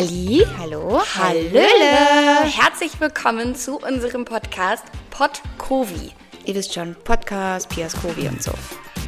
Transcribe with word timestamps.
Halli, 0.00 0.46
hallo, 0.56 1.02
hallöle. 1.14 2.46
Herzlich 2.46 2.98
willkommen 3.00 3.54
zu 3.54 3.76
unserem 3.76 4.24
Podcast 4.24 4.82
Podcovi. 5.10 6.12
Ihr 6.46 6.54
wisst 6.54 6.72
schon, 6.72 6.96
Podcast, 7.04 7.68
Piaskovi 7.68 8.26
und 8.26 8.42
so. 8.42 8.52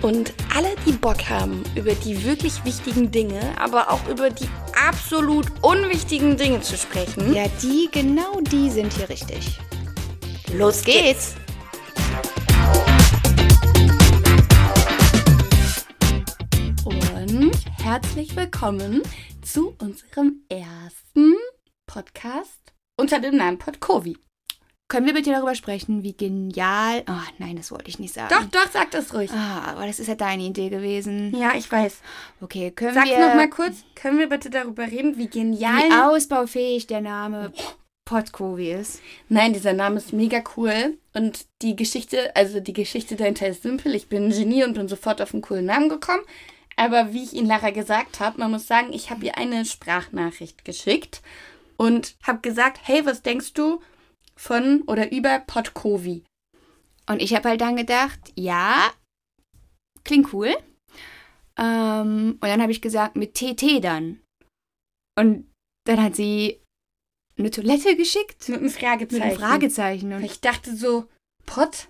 Und 0.03 0.35
alle, 0.55 0.69
die 0.85 0.93
Bock 0.93 1.31
haben, 1.31 1.65
über 1.77 1.95
die 1.95 2.23
wirklich 2.27 2.63
wichtigen 2.67 3.11
Dinge, 3.11 3.41
aber 3.59 3.91
auch 3.91 4.07
über 4.07 4.29
die 4.29 4.47
absolut 4.87 5.47
unwichtigen 5.63 6.37
Dinge 6.37 6.61
zu 6.61 6.77
sprechen. 6.77 7.33
Ja, 7.33 7.47
die, 7.63 7.89
genau 7.91 8.43
die 8.43 8.69
sind 8.69 8.93
hier 8.93 9.09
richtig. 9.09 9.59
Los 10.53 10.85
geht's! 10.85 11.37
Und 16.85 17.53
herzlich 17.83 18.37
willkommen 18.37 19.01
zu 19.43 19.75
unserem 19.81 20.45
ersten 20.49 21.35
Podcast 21.87 22.73
unter 22.97 23.19
dem 23.19 23.37
Namen 23.37 23.59
Podcovi. 23.59 24.17
Können 24.89 25.07
wir 25.07 25.15
bitte 25.15 25.31
darüber 25.31 25.55
sprechen, 25.55 26.03
wie 26.03 26.17
genial. 26.17 27.03
Oh, 27.09 27.29
nein, 27.39 27.57
das 27.57 27.71
wollte 27.73 27.89
ich 27.89 27.99
nicht 27.99 28.15
sagen. 28.15 28.29
Doch, 28.31 28.45
doch, 28.45 28.71
sag 28.71 28.91
das 28.91 29.15
ruhig. 29.15 29.31
Ah, 29.33 29.73
aber 29.73 29.87
das 29.87 29.99
ist 29.99 30.07
ja 30.07 30.15
deine 30.15 30.45
Idee 30.45 30.69
gewesen. 30.69 31.35
Ja, 31.35 31.55
ich 31.57 31.71
weiß. 31.71 32.01
Okay, 32.41 32.71
können 32.71 32.95
Sag's 32.95 33.09
wir. 33.09 33.19
noch 33.19 33.35
mal 33.35 33.49
kurz. 33.49 33.85
Können 33.95 34.19
wir 34.19 34.29
bitte 34.29 34.51
darüber 34.51 34.85
reden, 34.85 35.17
wie 35.17 35.29
genial. 35.29 35.89
Wie 35.89 35.93
ausbaufähig 35.93 36.87
der 36.87 37.01
Name 37.01 37.53
Podcovi 38.05 38.73
ist. 38.73 39.01
Nein, 39.29 39.55
dieser 39.55 39.73
Name 39.73 39.97
ist 39.97 40.13
mega 40.13 40.43
cool. 40.57 40.99
Und 41.15 41.47
die 41.63 41.75
Geschichte, 41.75 42.37
also 42.37 42.61
die 42.61 42.75
Geschichte 42.75 43.17
dahinter 43.17 43.49
ist 43.49 43.63
simpel. 43.63 43.95
Ich 43.95 44.09
bin 44.09 44.27
ein 44.27 44.31
Genie 44.31 44.65
und 44.65 44.75
bin 44.75 44.89
sofort 44.89 45.23
auf 45.23 45.33
einen 45.33 45.43
coolen 45.43 45.67
Namen 45.67 45.89
gekommen. 45.89 46.23
Aber 46.77 47.13
wie 47.13 47.23
ich 47.23 47.33
Ihnen 47.33 47.47
Lara 47.47 47.71
gesagt 47.71 48.21
habe, 48.21 48.39
man 48.39 48.51
muss 48.51 48.67
sagen, 48.67 48.93
ich 48.93 49.11
habe 49.11 49.27
ihr 49.27 49.37
eine 49.37 49.65
Sprachnachricht 49.65 50.65
geschickt 50.65 51.23
und 51.77 52.17
habe 52.23 52.41
gesagt, 52.41 52.81
hey, 52.83 53.05
was 53.05 53.23
denkst 53.23 53.55
du 53.55 53.81
von 54.37 54.83
oder 54.83 55.13
über 55.13 55.41
Podcovi? 55.41 56.25
Und 57.09 57.21
ich 57.21 57.35
habe 57.35 57.51
halt 57.51 57.61
dann 57.61 57.77
gedacht, 57.77 58.21
ja, 58.35 58.91
klingt 60.05 60.33
cool. 60.33 60.55
Ähm, 61.59 62.39
und 62.41 62.43
dann 62.43 62.63
habe 62.63 62.73
ich 62.73 62.81
gesagt, 62.81 63.17
mit 63.17 63.35
TT 63.35 63.83
dann. 63.83 64.21
Und 65.19 65.51
dann 65.85 66.03
hat 66.03 66.17
sie 66.17 66.61
eine 67.39 67.51
Toilette 67.51 67.97
geschickt. 67.97 68.49
Mit 68.49 68.61
einem 68.61 68.71
Fragezeichen. 68.71 69.15
Mit 69.15 69.23
einem 69.23 69.39
Fragezeichen. 69.39 70.13
Und 70.13 70.25
ich 70.25 70.41
dachte 70.41 70.77
so, 70.77 71.09
Pot? 71.45 71.89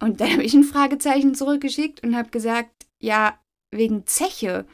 Und 0.00 0.20
dann 0.20 0.32
habe 0.32 0.44
ich 0.44 0.54
ein 0.54 0.64
Fragezeichen 0.64 1.34
zurückgeschickt 1.34 2.02
und 2.02 2.16
habe 2.16 2.30
gesagt, 2.30 2.70
ja, 3.02 3.38
wegen 3.74 4.06
Zeche. 4.06 4.66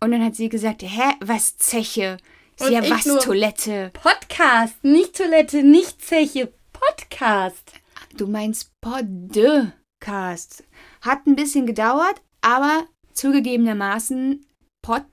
Und 0.00 0.10
dann 0.12 0.24
hat 0.24 0.34
sie 0.36 0.48
gesagt, 0.48 0.82
hä, 0.82 1.12
was 1.20 1.56
Zeche? 1.56 2.18
Und 2.60 2.70
ja, 2.72 2.88
was 2.88 3.06
nur, 3.06 3.18
Toilette? 3.20 3.90
Podcast, 3.92 4.82
nicht 4.82 5.16
Toilette, 5.16 5.62
nicht 5.62 6.02
Zeche, 6.04 6.52
Podcast. 6.72 7.72
Du 8.16 8.26
meinst 8.26 8.70
Podcast. 8.80 10.64
Hat 11.02 11.26
ein 11.26 11.36
bisschen 11.36 11.66
gedauert, 11.66 12.22
aber 12.40 12.86
zugegebenermaßen 13.12 14.44
Pod 14.82 15.04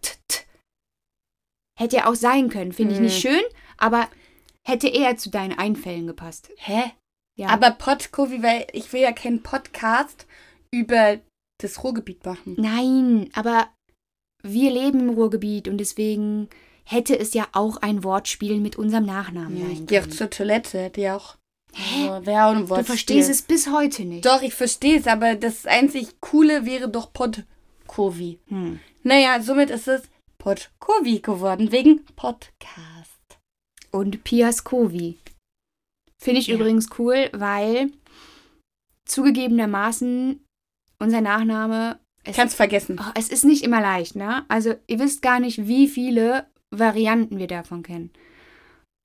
hätte 1.80 1.98
ja 1.98 2.06
auch 2.08 2.16
sein 2.16 2.50
können. 2.50 2.72
Finde 2.72 2.94
ich 2.94 3.00
Hm. 3.00 3.06
nicht 3.06 3.20
schön, 3.22 3.42
aber 3.78 4.08
hätte 4.66 4.88
eher 4.88 5.18
zu 5.18 5.30
deinen 5.30 5.58
Einfällen 5.58 6.08
gepasst. 6.08 6.50
Hä? 6.58 6.92
Ja. 7.38 7.48
Aber 7.50 7.72
Podcovi, 7.72 8.44
weil 8.44 8.68
ich 8.74 8.94
will 8.94 9.02
ja 9.02 9.12
keinen 9.12 9.42
Podcast 9.42 10.28
über 10.72 11.20
das 11.64 11.84
Ruhrgebiet 11.84 12.26
machen. 12.26 12.56
Nein, 12.58 13.30
aber 13.34 13.70
wir 14.44 14.72
leben 14.72 15.00
im 15.02 15.10
Ruhrgebiet 15.12 15.68
und 15.68 15.78
deswegen 15.78 16.50
hätte 16.86 17.18
es 17.18 17.34
ja 17.34 17.48
auch 17.54 17.78
ein 17.78 18.04
Wortspiel 18.04 18.60
mit 18.60 18.76
unserem 18.76 19.06
Nachnamen 19.06 19.58
Ja, 19.58 19.68
ich 19.72 19.86
gehe 19.88 20.02
auch 20.02 20.08
zur 20.08 20.30
Toilette, 20.30 20.90
die 20.90 21.10
auch. 21.10 21.38
Hä? 21.74 22.06
Ja, 22.06 22.26
Wäre 22.26 22.46
auch 22.46 22.56
ein 22.56 22.68
Du 22.68 22.84
verstehst 22.84 23.30
es 23.30 23.42
bis 23.42 23.72
heute 23.72 24.04
nicht. 24.06 24.26
Doch, 24.26 24.42
ich 24.42 24.54
verstehe 24.54 25.00
es, 25.00 25.08
aber 25.08 25.36
das 25.36 25.66
einzig 25.66 26.20
Coole 26.22 26.66
wäre 26.66 26.90
doch 26.90 27.12
Podcovi. 27.14 28.40
Hm. 28.48 28.80
Naja, 29.04 29.42
somit 29.42 29.70
ist 29.70 29.88
es 29.88 30.04
Podcovi 30.38 31.20
geworden, 31.20 31.72
wegen 31.72 32.06
Podcast. 32.16 33.40
Und 33.92 34.24
Piaskovi. 34.24 35.18
Finde 36.22 36.40
ich 36.42 36.48
Ja. 36.48 36.56
übrigens 36.56 36.90
cool, 37.00 37.30
weil 37.34 37.92
zugegebenermaßen 39.06 40.44
unser 41.04 41.22
Nachname. 41.22 42.00
Es, 42.24 42.38
Kannst 42.38 42.56
vergessen. 42.56 43.00
oh, 43.00 43.12
es 43.16 43.30
ist 43.30 43.44
nicht 43.44 43.64
immer 43.64 43.82
leicht, 43.82 44.16
ne? 44.16 44.46
Also, 44.48 44.76
ihr 44.88 45.00
wisst 45.00 45.22
gar 45.22 45.40
nicht, 45.40 45.68
wie 45.68 45.88
viele 45.88 46.48
Varianten 46.72 47.38
wir 47.38 47.48
davon 47.48 47.84
kennen. 47.84 48.12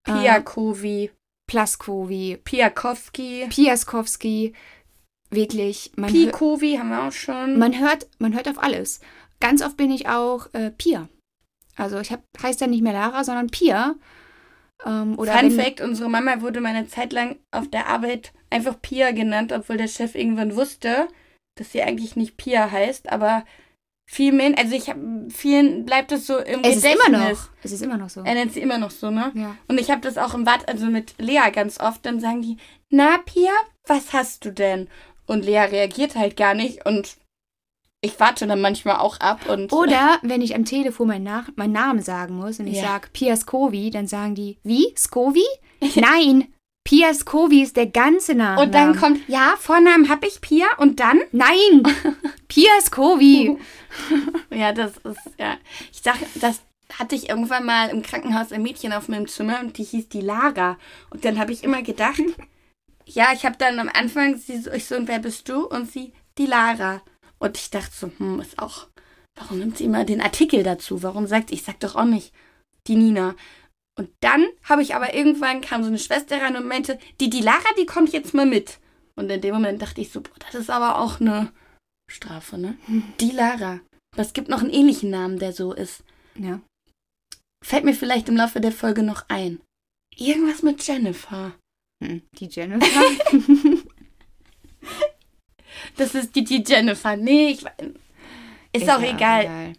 Äh, 0.06 0.12
Piakovi, 0.12 1.10
Plaskovi, 1.48 2.38
Piakowski, 2.42 3.47
Piaskowski. 3.50 4.53
Wirklich, 5.31 5.92
man, 5.97 6.10
Pikovi 6.10 6.76
haben 6.76 6.88
wir 6.91 7.03
auch 7.03 7.12
schon. 7.12 7.58
man, 7.58 7.78
hört, 7.78 8.08
man 8.19 8.34
hört 8.34 8.48
auf 8.48 8.62
alles. 8.62 9.00
Ganz 9.41 9.62
oft 9.62 9.76
bin 9.76 9.91
ich 9.91 10.08
auch 10.08 10.48
äh, 10.54 10.70
Pia. 10.70 11.08
Also, 11.76 11.98
ich 11.98 12.12
hab, 12.12 12.22
heißt 12.41 12.60
dann 12.60 12.70
nicht 12.70 12.82
mehr 12.82 12.92
Lara, 12.92 13.25
sondern 13.25 13.48
Pia. 13.48 13.97
Ähm, 14.87 15.19
oder 15.19 15.37
Fun 15.37 15.50
Fact: 15.50 15.81
Unsere 15.81 16.08
Mama 16.08 16.41
wurde 16.41 16.60
mal 16.60 16.75
eine 16.75 16.87
Zeit 16.87 17.12
lang 17.12 17.37
auf 17.50 17.69
der 17.69 17.88
Arbeit 17.88 18.32
einfach 18.48 18.81
Pia 18.81 19.10
genannt, 19.10 19.53
obwohl 19.53 19.76
der 19.76 19.88
Chef 19.88 20.14
irgendwann 20.14 20.54
wusste, 20.56 21.08
dass 21.60 21.72
sie 21.72 21.82
eigentlich 21.82 22.16
nicht 22.16 22.36
Pia 22.36 22.70
heißt, 22.70 23.10
aber 23.10 23.44
vielen, 24.10 24.54
also 24.56 24.74
ich 24.74 24.88
habe 24.88 25.26
vielen 25.30 25.84
bleibt 25.84 26.12
es 26.12 26.26
so 26.26 26.38
im 26.38 26.60
Es 26.64 26.76
ist 26.76 26.82
Gedächtnis. 26.82 27.06
immer 27.08 27.19
noch. 27.30 27.38
Es 27.62 27.72
ist 27.72 27.82
immer 27.82 27.96
noch 27.98 28.08
so. 28.08 28.22
Er 28.22 28.34
nennt 28.34 28.52
sie 28.54 28.60
immer 28.60 28.78
noch 28.78 28.91
so, 28.91 29.10
ne? 29.10 29.32
Ja. 29.34 29.56
Und 29.69 29.78
ich 29.78 29.91
habe 29.91 30.00
das 30.00 30.16
auch 30.19 30.34
im 30.34 30.44
Bad, 30.44 30.69
also 30.69 30.86
mit 30.86 31.14
Lea 31.19 31.50
ganz 31.52 31.78
oft, 31.78 32.04
dann 32.06 32.20
sagen 32.20 32.41
die, 32.42 32.56
na 32.91 33.19
Pia, 33.19 33.52
was 33.86 34.12
hast 34.12 34.44
du 34.44 34.52
denn? 34.52 34.88
Und 35.26 35.44
Lea 35.44 35.58
reagiert 35.58 36.14
halt 36.16 36.36
gar 36.38 36.54
nicht 36.54 36.86
und 36.86 37.16
ich 38.00 38.19
warte 38.20 38.46
dann 38.46 38.60
manchmal 38.60 38.96
auch 38.98 39.19
ab 39.20 39.48
und 39.48 39.72
Oder 39.72 40.19
wenn 40.22 40.40
ich 40.40 40.54
am 40.54 40.64
Telefon 40.64 41.08
meinen, 41.08 41.25
Nach 41.25 41.48
meinen 41.56 41.72
Namen 41.72 42.00
sagen 42.00 42.36
muss 42.36 42.60
und 42.60 42.69
ich 42.69 42.76
Ja. 42.76 42.82
sage 42.84 43.08
Pia 43.12 43.36
Skovi, 43.36 43.90
dann 43.90 44.06
sagen 44.06 44.34
die, 44.36 44.58
wie? 44.62 44.94
Skovi? 44.96 45.44
Nein, 45.96 46.46
Pia 46.88 47.12
Skovi 47.12 47.60
ist 47.60 47.76
der 47.76 47.88
ganze 47.88 48.34
Name. 48.34 48.62
und 48.62 48.75
dann 48.75 48.97
kommt, 48.97 49.28
ja, 49.28 49.56
Vornamen 49.59 50.09
habe 50.09 50.26
ich 50.26 50.41
Pia 50.41 50.65
und 50.78 51.00
dann 51.00 51.21
Nein, 51.32 51.82
Pia 52.49 52.71
Skovi. 52.81 53.59
Ja, 54.50 54.72
das 54.72 54.93
ist, 54.97 55.34
ja. 55.38 55.59
Ich 55.93 56.00
sag, 56.00 56.16
das 56.37 56.62
hatte 56.99 57.15
ich 57.15 57.28
irgendwann 57.28 57.66
mal 57.66 57.91
im 57.91 58.00
Krankenhaus 58.00 58.53
ein 58.53 58.62
Mädchen 58.62 58.94
auf 58.94 59.09
meinem 59.09 59.28
Zimmer 59.28 59.60
und 59.60 59.76
die 59.76 59.84
hieß 59.84 60.09
die 60.09 60.22
Lara. 60.22 60.78
Und 61.10 61.26
dann 61.26 61.38
habe 61.38 61.53
ich 61.53 61.62
immer 61.62 61.82
gedacht, 61.82 62.22
ja, 63.05 63.34
ich 63.34 63.44
habe 63.44 63.56
dann 63.59 63.78
am 63.81 63.91
Anfang, 63.93 64.38
sie 64.38 64.56
so, 64.56 64.70
ich 64.70 64.87
so, 64.87 64.97
und 64.97 65.09
wer 65.09 65.19
bist 65.19 65.47
du? 65.50 65.66
Und 65.66 65.93
sie, 65.93 66.15
die 66.38 66.47
Lara. 66.47 67.03
Und 67.38 67.59
ich 67.59 67.69
dachte 67.69 67.93
so, 67.93 68.10
hm, 68.16 68.41
ist 68.41 68.59
auch, 68.59 68.87
warum 69.38 69.59
nimmt 69.59 69.76
sie 69.76 69.84
immer 69.84 70.06
den 70.06 70.22
Artikel 70.22 70.62
dazu? 70.62 71.03
Warum 71.03 71.26
sagt, 71.26 71.50
ich 71.50 71.65
sag 71.65 71.81
doch 71.81 71.97
auch 71.97 72.06
nicht 72.06 72.32
die 72.87 72.97
Nina. 72.97 73.34
Und 73.98 74.10
dann 74.20 74.47
habe 74.64 74.81
ich 74.82 74.94
aber 74.94 75.12
irgendwann, 75.14 75.60
kam 75.60 75.82
so 75.82 75.88
eine 75.88 75.98
Schwester 75.98 76.41
rein 76.41 76.56
und 76.56 76.66
meinte, 76.66 76.98
die, 77.20 77.28
die 77.28 77.41
Lara, 77.41 77.64
die 77.78 77.84
kommt 77.86 78.12
jetzt 78.12 78.32
mal 78.32 78.47
mit. 78.47 78.78
Und 79.16 79.28
in 79.28 79.41
dem 79.41 79.53
Moment 79.54 79.82
dachte 79.82 80.00
ich 80.00 80.10
so, 80.12 80.20
boah, 80.20 80.31
das 80.38 80.54
ist 80.54 80.70
aber 80.70 80.98
auch 81.00 81.20
eine 81.20 81.53
Strafe, 82.10 82.56
ne? 82.56 82.78
Die 83.20 83.32
Lara. 83.32 83.81
Aber 84.14 84.22
es 84.22 84.32
gibt 84.32 84.48
noch 84.48 84.60
einen 84.62 84.70
ähnlichen 84.70 85.10
Namen, 85.10 85.38
der 85.41 85.53
so 85.53 85.72
ist. 85.75 86.04
Ja. 86.38 86.60
Fällt 87.64 87.84
mir 87.84 87.94
vielleicht 87.94 88.28
im 88.28 88.37
Laufe 88.37 88.60
der 88.60 88.70
Folge 88.72 89.03
noch 89.03 89.25
ein. 89.28 89.60
Irgendwas 90.16 90.62
mit 90.62 90.87
Jennifer. 90.87 91.54
Hm, 92.03 92.22
Die 92.38 92.47
Jennifer. 92.47 93.03
Das 95.97 96.14
ist 96.14 96.34
die, 96.34 96.44
die 96.44 96.62
Jennifer. 96.66 97.17
Nee, 97.17 97.50
ich, 97.50 97.64
we- 97.64 97.94
ist, 98.73 98.88
auch 98.88 99.00
ja 99.00 99.14
egal. 99.14 99.73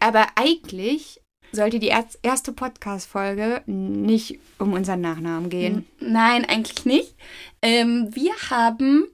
Aber 0.00 0.26
eigentlich 0.34 1.20
sollte 1.52 1.78
die 1.78 1.92
erste 2.22 2.52
Podcast-Folge 2.52 3.62
nicht 3.66 4.38
um 4.58 4.72
unseren 4.72 5.00
Nachnamen 5.02 5.50
gehen. 5.50 5.86
Nein, 6.00 6.44
eigentlich 6.44 6.84
nicht. 6.84 7.14
Ähm, 7.60 8.08
wir 8.12 8.32
haben 8.50 9.06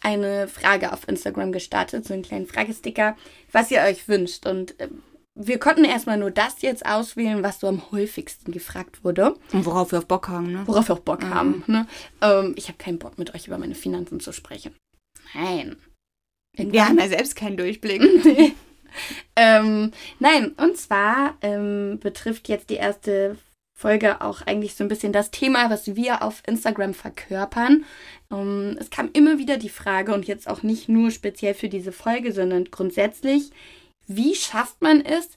eine 0.00 0.48
Frage 0.48 0.92
auf 0.92 1.08
Instagram 1.08 1.50
gestartet, 1.52 2.04
so 2.06 2.14
einen 2.14 2.22
kleinen 2.22 2.46
Fragesticker, 2.46 3.16
was 3.52 3.70
ihr 3.70 3.80
euch 3.80 4.06
wünscht. 4.08 4.46
Und 4.46 4.74
ähm, 4.78 5.02
wir 5.34 5.58
konnten 5.58 5.84
erstmal 5.84 6.18
nur 6.18 6.30
das 6.30 6.62
jetzt 6.62 6.86
auswählen, 6.86 7.42
was 7.42 7.58
so 7.60 7.66
am 7.68 7.90
häufigsten 7.90 8.52
gefragt 8.52 9.02
wurde, 9.02 9.34
Und 9.52 9.64
worauf 9.66 9.90
wir 9.92 9.98
auf 9.98 10.06
Bock 10.06 10.28
haben, 10.28 10.52
ne? 10.52 10.62
worauf 10.66 10.88
wir 10.88 10.94
auch 10.94 11.00
Bock 11.00 11.22
Mhm. 11.22 11.34
haben. 11.34 11.64
Ne? 11.66 11.86
Ähm, 12.20 12.52
ich 12.56 12.68
habe 12.68 12.78
keinen 12.78 12.98
Bock, 12.98 13.18
mit 13.18 13.34
euch 13.34 13.46
über 13.46 13.58
meine 13.58 13.74
Finanzen 13.74 14.20
zu 14.20 14.32
sprechen. 14.32 14.74
Nein. 15.34 15.76
Wir 16.56 16.86
haben 16.86 16.98
ja 16.98 17.08
selbst 17.08 17.34
keinen 17.34 17.56
Durchblick. 17.56 18.00
Ähm, 19.36 19.90
nein, 20.20 20.52
und 20.58 20.76
zwar 20.76 21.36
ähm, 21.42 21.98
betrifft 22.00 22.48
jetzt 22.48 22.70
die 22.70 22.76
erste 22.76 23.36
Folge 23.76 24.20
auch 24.20 24.42
eigentlich 24.42 24.76
so 24.76 24.84
ein 24.84 24.88
bisschen 24.88 25.12
das 25.12 25.32
Thema, 25.32 25.70
was 25.70 25.96
wir 25.96 26.22
auf 26.22 26.40
Instagram 26.46 26.94
verkörpern. 26.94 27.84
Ähm, 28.30 28.76
es 28.78 28.90
kam 28.90 29.10
immer 29.12 29.38
wieder 29.38 29.56
die 29.56 29.70
Frage, 29.70 30.14
und 30.14 30.28
jetzt 30.28 30.48
auch 30.48 30.62
nicht 30.62 30.88
nur 30.88 31.10
speziell 31.10 31.54
für 31.54 31.68
diese 31.68 31.90
Folge, 31.90 32.32
sondern 32.32 32.66
grundsätzlich, 32.66 33.50
wie 34.06 34.36
schafft 34.36 34.80
man 34.80 35.04
es, 35.04 35.36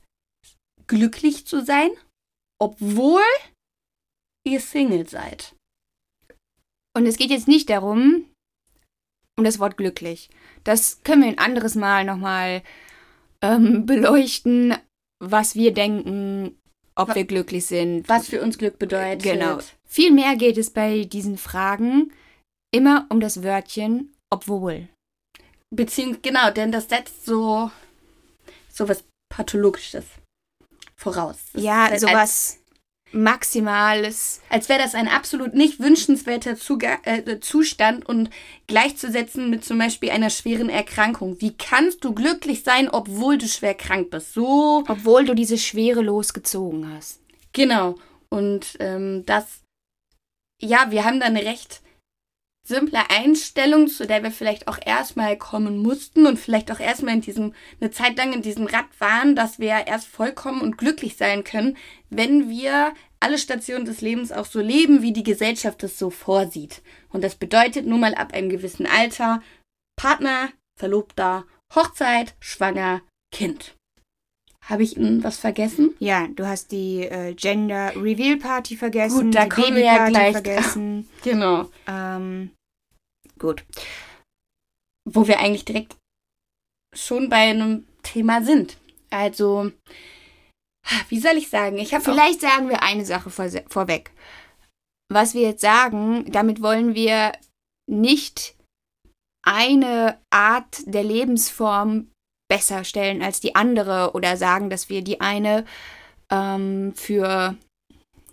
glücklich 0.85 1.47
zu 1.47 1.65
sein 1.65 1.89
obwohl 2.59 3.21
ihr 4.45 4.59
Single 4.59 5.07
seid. 5.07 5.55
Und 6.95 7.05
es 7.05 7.17
geht 7.17 7.29
jetzt 7.29 7.47
nicht 7.47 7.69
darum, 7.69 8.25
um 9.37 9.43
das 9.43 9.59
Wort 9.59 9.77
glücklich. 9.77 10.29
Das 10.63 11.03
können 11.03 11.21
wir 11.21 11.29
ein 11.29 11.37
anderes 11.37 11.75
Mal 11.75 12.05
nochmal 12.05 12.63
ähm, 13.41 13.85
beleuchten, 13.85 14.75
was 15.19 15.55
wir 15.55 15.73
denken, 15.73 16.57
ob 16.95 17.15
wir 17.15 17.25
glücklich 17.25 17.65
sind. 17.65 18.07
Was 18.09 18.27
für 18.27 18.41
uns 18.41 18.57
Glück 18.57 18.79
bedeutet. 18.79 19.23
Genau. 19.23 19.59
Vielmehr 19.85 20.35
geht 20.35 20.57
es 20.57 20.71
bei 20.71 21.05
diesen 21.05 21.37
Fragen 21.37 22.11
immer 22.71 23.05
um 23.09 23.19
das 23.19 23.43
Wörtchen 23.43 24.13
obwohl. 24.29 24.87
Beziehungsweise, 25.73 26.21
genau, 26.21 26.51
denn 26.51 26.71
das 26.71 26.87
setzt 26.89 27.25
so, 27.25 27.71
so 28.69 28.87
was 28.87 29.03
Pathologisches 29.29 30.05
voraus. 30.95 31.37
Das 31.53 31.63
Ja, 31.63 31.99
sowas 31.99 32.59
Maximales. 33.11 34.41
Als 34.49 34.69
wäre 34.69 34.81
das 34.81 34.95
ein 34.95 35.07
absolut 35.07 35.53
nicht 35.53 35.79
wünschenswerter 35.79 36.55
Zuga 36.55 36.97
äh, 37.03 37.39
Zustand 37.39 38.05
und 38.07 38.29
gleichzusetzen 38.67 39.49
mit 39.49 39.63
zum 39.63 39.77
Beispiel 39.77 40.09
einer 40.11 40.29
schweren 40.29 40.69
Erkrankung. 40.69 41.39
Wie 41.39 41.55
kannst 41.55 42.03
du 42.03 42.13
glücklich 42.13 42.63
sein, 42.63 42.89
obwohl 42.89 43.37
du 43.37 43.47
schwer 43.47 43.73
krank 43.73 44.09
bist? 44.09 44.33
So, 44.33 44.83
Obwohl 44.87 45.25
du 45.25 45.33
diese 45.33 45.57
Schwere 45.57 46.01
losgezogen 46.01 46.93
hast. 46.93 47.19
genau. 47.53 47.95
Und 48.29 48.75
ähm, 48.81 49.23
das, 49.25 49.61
ja, 50.61 50.87
wir 50.91 51.05
haben 51.05 51.21
da 51.21 51.27
eine 51.27 51.45
recht 51.45 51.81
simple 52.67 53.09
Einstellung, 53.09 53.87
zu 53.87 54.05
der 54.05 54.23
wir 54.23 54.31
vielleicht 54.31 54.67
auch 54.67 54.77
erstmal 54.85 55.37
kommen 55.37 55.77
mussten 55.77 56.25
und 56.27 56.37
vielleicht 56.37 56.69
auch 56.71 56.79
erstmal 56.79 57.13
in 57.13 57.21
diesem, 57.21 57.53
eine 57.79 57.91
Zeit 57.91 58.17
lang 58.17 58.33
in 58.33 58.41
diesem 58.41 58.65
Rad 58.67 58.85
waren, 58.99 59.35
dass 59.35 59.57
wir 59.57 59.87
erst 59.87 60.07
vollkommen 60.07 60.61
und 60.61 60.77
glücklich 60.77 61.15
sein 61.15 61.43
können, 61.43 61.77
wenn 62.09 62.49
wir 62.49 62.93
alle 63.19 63.37
Stationen 63.37 63.85
des 63.85 64.01
Lebens 64.01 64.31
auch 64.31 64.45
so 64.45 64.59
leben, 64.59 65.01
wie 65.01 65.13
die 65.13 65.23
Gesellschaft 65.23 65.81
es 65.83 65.97
so 65.97 66.09
vorsieht. 66.09 66.81
Und 67.09 67.23
das 67.23 67.35
bedeutet 67.35 67.87
nun 67.87 68.01
mal 68.01 68.15
ab 68.15 68.33
einem 68.33 68.49
gewissen 68.49 68.85
Alter 68.85 69.41
Partner, 69.95 70.49
Verlobter, 70.77 71.45
Hochzeit, 71.73 72.35
Schwanger, 72.39 73.01
Kind. 73.33 73.75
Habe 74.61 74.83
ich 74.83 74.97
Ihnen 74.97 75.23
was 75.23 75.37
vergessen? 75.37 75.95
Ja, 75.99 76.27
du 76.27 76.45
hast 76.45 76.73
die 76.73 77.03
äh, 77.03 77.33
Gender 77.33 77.93
Reveal 77.95 78.35
Party 78.35 78.75
vergessen, 78.75 79.27
Gut, 79.27 79.35
da 79.35 79.43
die 79.45 79.49
kommen 79.49 79.75
wir 79.75 79.83
ja 79.83 80.09
gleich 80.09 80.33
vergessen. 80.33 81.07
Genau. 81.23 81.69
ähm, 81.87 82.51
gut. 83.39 83.65
Wo 85.05 85.27
wir 85.27 85.39
eigentlich 85.39 85.65
direkt 85.65 85.95
schon 86.93 87.29
bei 87.29 87.49
einem 87.49 87.87
Thema 88.03 88.43
sind. 88.43 88.77
Also, 89.09 89.71
wie 91.09 91.19
soll 91.19 91.37
ich 91.37 91.49
sagen? 91.49 91.77
Ich 91.77 91.93
habe 91.93 92.03
Vielleicht 92.03 92.41
sagen 92.41 92.69
wir 92.69 92.83
eine 92.83 93.05
Sache 93.05 93.29
vor, 93.29 93.49
vorweg. 93.69 94.11
Was 95.09 95.33
wir 95.33 95.41
jetzt 95.41 95.61
sagen, 95.61 96.29
damit 96.31 96.61
wollen 96.61 96.93
wir 96.93 97.31
nicht 97.89 98.55
eine 99.45 100.19
Art 100.29 100.79
der 100.85 101.03
Lebensform 101.03 102.11
besser 102.49 102.83
stellen 102.83 103.21
als 103.21 103.39
die 103.39 103.55
andere 103.55 104.11
oder 104.13 104.35
sagen, 104.37 104.69
dass 104.69 104.89
wir 104.89 105.01
die 105.01 105.21
eine 105.21 105.65
ähm, 106.29 106.93
für 106.95 107.55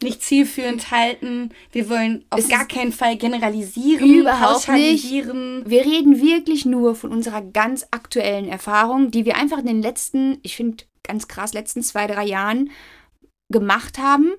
nicht 0.04 0.22
zielführend 0.22 0.90
halten. 0.90 1.50
Wir 1.72 1.90
wollen 1.90 2.24
auf 2.30 2.38
Es 2.38 2.48
gar 2.48 2.66
keinen 2.66 2.92
Fall 2.92 3.16
generalisieren, 3.16 4.08
Überhaupt 4.08 4.66
pauschalisieren. 4.66 5.64
Wir 5.66 5.84
reden 5.84 6.20
wirklich 6.20 6.64
nur 6.64 6.94
von 6.94 7.10
unserer 7.10 7.42
ganz 7.42 7.86
aktuellen 7.90 8.48
Erfahrung, 8.48 9.10
die 9.10 9.24
wir 9.24 9.36
einfach 9.36 9.58
in 9.58 9.66
den 9.66 9.82
letzten, 9.82 10.38
ich 10.42 10.56
finde 10.56 10.84
ganz 11.02 11.28
krass, 11.28 11.52
letzten 11.52 11.82
zwei, 11.82 12.06
drei 12.06 12.24
Jahren 12.24 12.70
gemacht 13.52 13.98
haben. 13.98 14.32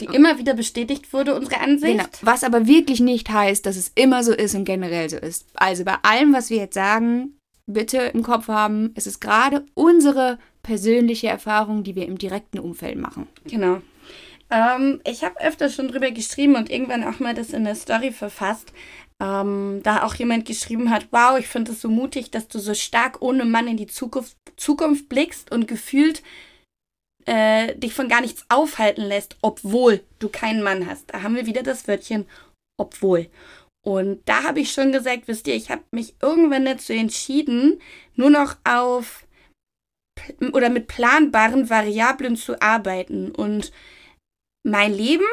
Die 0.00 0.06
immer 0.06 0.38
wieder 0.38 0.54
bestätigt 0.54 1.12
wurde, 1.12 1.34
unsere 1.34 1.60
Ansicht. 1.60 1.98
Genau. 1.98 2.08
Was 2.22 2.44
aber 2.44 2.66
wirklich 2.68 3.00
nicht 3.00 3.28
heißt, 3.28 3.66
dass 3.66 3.76
es 3.76 3.90
immer 3.96 4.22
so 4.22 4.32
ist 4.32 4.54
und 4.54 4.64
generell 4.64 5.10
so 5.10 5.16
ist. 5.16 5.46
Also 5.54 5.84
bei 5.84 5.96
allem, 6.02 6.32
was 6.32 6.50
wir 6.50 6.58
jetzt 6.58 6.74
sagen, 6.74 7.36
bitte 7.66 7.98
im 7.98 8.22
Kopf 8.22 8.46
haben, 8.46 8.92
es 8.94 9.08
ist 9.08 9.20
gerade 9.20 9.66
unsere 9.74 10.38
persönliche 10.62 11.28
Erfahrung, 11.28 11.82
die 11.82 11.94
wir 11.94 12.06
im 12.06 12.18
direkten 12.18 12.58
Umfeld 12.58 12.98
machen. 12.98 13.26
Genau. 13.44 13.80
Ähm, 14.50 15.00
ich 15.04 15.24
habe 15.24 15.40
öfter 15.40 15.68
schon 15.68 15.88
drüber 15.88 16.10
geschrieben 16.10 16.56
und 16.56 16.70
irgendwann 16.70 17.04
auch 17.04 17.20
mal 17.20 17.34
das 17.34 17.50
in 17.50 17.64
der 17.64 17.74
Story 17.74 18.12
verfasst. 18.12 18.72
Ähm, 19.20 19.80
da 19.82 20.04
auch 20.04 20.14
jemand 20.14 20.44
geschrieben 20.46 20.90
hat, 20.90 21.08
wow, 21.10 21.38
ich 21.38 21.48
finde 21.48 21.72
es 21.72 21.80
so 21.80 21.88
mutig, 21.88 22.30
dass 22.30 22.48
du 22.48 22.58
so 22.58 22.74
stark 22.74 23.20
ohne 23.20 23.44
Mann 23.44 23.66
in 23.66 23.76
die 23.76 23.88
Zukunft, 23.88 24.36
Zukunft 24.56 25.08
blickst 25.08 25.50
und 25.50 25.66
gefühlt 25.66 26.22
äh, 27.26 27.74
dich 27.74 27.94
von 27.94 28.08
gar 28.08 28.20
nichts 28.20 28.46
aufhalten 28.48 29.02
lässt, 29.02 29.36
obwohl 29.42 30.04
du 30.18 30.28
keinen 30.28 30.62
Mann 30.62 30.86
hast. 30.86 31.12
Da 31.12 31.22
haben 31.22 31.34
wir 31.34 31.46
wieder 31.46 31.62
das 31.62 31.88
Wörtchen 31.88 32.26
obwohl. 32.78 33.28
Und 33.84 34.20
da 34.26 34.44
habe 34.44 34.60
ich 34.60 34.72
schon 34.72 34.92
gesagt, 34.92 35.28
wisst 35.28 35.46
ihr, 35.46 35.54
ich 35.54 35.70
habe 35.70 35.82
mich 35.90 36.14
irgendwann 36.22 36.64
dazu 36.64 36.92
entschieden, 36.92 37.80
nur 38.14 38.30
noch 38.30 38.56
auf 38.64 39.26
oder 40.52 40.68
mit 40.68 40.88
planbaren 40.88 41.70
Variablen 41.70 42.36
zu 42.36 42.60
arbeiten 42.60 43.30
und 43.30 43.72
mein 44.64 44.92
Leben 44.92 45.26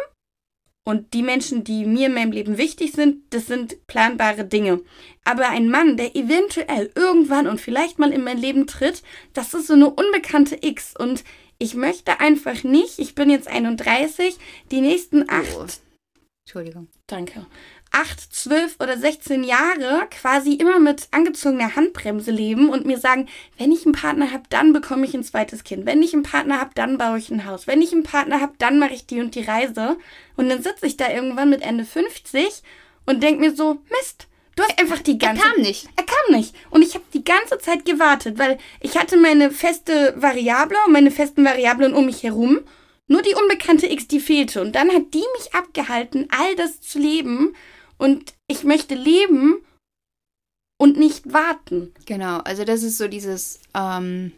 und 0.87 1.13
die 1.13 1.23
Menschen, 1.23 1.63
die 1.63 1.85
mir 1.85 2.07
in 2.07 2.13
meinem 2.13 2.31
Leben 2.31 2.57
wichtig 2.57 2.91
sind, 2.91 3.33
das 3.33 3.47
sind 3.47 3.87
planbare 3.87 4.45
Dinge. 4.45 4.81
Aber 5.23 5.49
ein 5.49 5.69
Mann, 5.69 5.97
der 5.97 6.15
eventuell 6.15 6.91
irgendwann 6.95 7.47
und 7.47 7.59
vielleicht 7.59 7.97
mal 7.97 8.11
in 8.11 8.23
mein 8.23 8.37
Leben 8.37 8.67
tritt, 8.67 9.01
das 9.33 9.53
ist 9.53 9.67
so 9.67 9.73
eine 9.73 9.89
unbekannte 9.89 10.59
X. 10.61 10.93
Und 10.95 11.23
ich 11.57 11.73
möchte 11.73 12.19
einfach 12.19 12.63
nicht, 12.63 12.99
ich 12.99 13.15
bin 13.15 13.29
jetzt 13.29 13.47
31, 13.47 14.37
die 14.71 14.81
nächsten 14.81 15.29
acht 15.29 15.81
Entschuldigung. 16.47 16.89
danke, 17.07 17.47
8, 17.95 18.19
12 18.33 18.75
oder 18.81 18.97
16 18.97 19.45
Jahre 19.45 20.05
quasi 20.11 20.53
immer 20.55 20.79
mit 20.79 21.07
angezogener 21.11 21.77
Handbremse 21.77 22.29
leben 22.29 22.69
und 22.69 22.85
mir 22.85 22.97
sagen, 22.97 23.29
wenn 23.57 23.71
ich 23.71 23.85
einen 23.85 23.95
Partner 23.95 24.33
habe, 24.33 24.43
dann 24.49 24.73
bekomme 24.73 25.05
ich 25.05 25.13
ein 25.13 25.23
zweites 25.23 25.63
Kind. 25.63 25.85
Wenn 25.85 26.03
ich 26.03 26.13
einen 26.13 26.23
Partner 26.23 26.59
habe, 26.59 26.71
dann 26.75 26.97
baue 26.97 27.17
ich 27.17 27.29
ein 27.29 27.45
Haus. 27.45 27.67
Wenn 27.67 27.81
ich 27.81 27.93
einen 27.93 28.03
Partner 28.03 28.41
habe, 28.41 28.51
dann 28.57 28.79
mache 28.79 28.93
ich 28.93 29.05
die 29.05 29.21
und 29.21 29.33
die 29.33 29.43
Reise. 29.43 29.95
Und 30.35 30.49
dann 30.49 30.61
sitze 30.61 30.85
ich 30.85 30.97
da 30.97 31.09
irgendwann 31.09 31.49
mit 31.49 31.61
Ende 31.61 31.85
50 31.85 32.63
und 33.05 33.23
denke 33.23 33.39
mir 33.39 33.55
so, 33.55 33.79
Mist, 33.89 34.27
du 34.57 34.63
hast 34.63 34.77
einfach 34.77 34.99
die 34.99 35.13
Er 35.13 35.29
ganze 35.29 35.41
kam 35.43 35.61
nicht. 35.61 35.87
er 35.95 36.03
kam 36.03 36.35
nicht. 36.35 36.53
Und 36.71 36.81
ich 36.81 36.95
habe 36.95 37.05
die 37.13 37.23
ganze 37.23 37.59
Zeit 37.59 37.85
gewartet, 37.85 38.37
weil 38.37 38.57
ich 38.81 38.97
hatte 38.97 39.15
meine 39.15 39.51
feste 39.51 40.15
Variable 40.17 40.77
und 40.85 40.91
meine 40.91 41.11
festen 41.11 41.45
Variablen 41.45 41.93
um 41.93 42.07
mich 42.07 42.23
herum. 42.23 42.59
Nur 43.07 43.21
die 43.21 43.35
unbekannte 43.35 43.89
X, 43.89 44.07
die 44.09 44.19
fehlte. 44.19 44.61
Und 44.61 44.75
dann 44.75 44.89
hat 44.91 45.13
die 45.13 45.23
mich 45.37 45.53
abgehalten, 45.53 46.27
all 46.37 46.55
das 46.57 46.81
zu 46.81 46.99
leben. 46.99 47.55
Und 47.97 48.33
ich 48.47 48.63
möchte 48.63 48.95
leben 48.95 49.65
und 50.77 50.97
nicht 50.97 51.31
warten. 51.31 51.93
Genau, 52.05 52.39
also 52.39 52.65
das 52.65 52.83
ist 52.83 52.97
so 52.97 53.07
dieses, 53.07 53.59
ähm, 53.73 54.33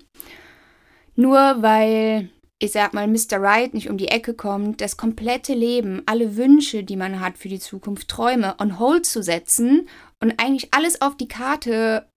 nur 1.15 1.61
weil, 1.61 2.29
ich 2.59 2.71
sag 2.71 2.93
mal, 2.93 3.07
Mr. 3.07 3.41
Right 3.41 3.73
nicht 3.73 3.89
um 3.89 3.97
die 3.97 4.09
Ecke 4.09 4.33
kommt, 4.33 4.81
das 4.81 4.97
komplette 4.97 5.53
Leben, 5.53 6.03
alle 6.05 6.37
Wünsche, 6.37 6.83
die 6.83 6.95
man 6.95 7.19
hat 7.19 7.37
für 7.37 7.49
die 7.49 7.59
Zukunft, 7.59 8.07
Träume 8.07 8.55
on 8.59 8.79
hold 8.79 9.05
zu 9.05 9.23
setzen 9.23 9.89
und 10.21 10.39
eigentlich 10.39 10.73
alles 10.73 11.01
auf 11.01 11.17
die 11.17 11.27
Karte, 11.27 12.07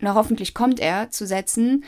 na 0.00 0.14
hoffentlich 0.14 0.54
kommt 0.54 0.80
er, 0.80 1.10
zu 1.10 1.26
setzen, 1.26 1.84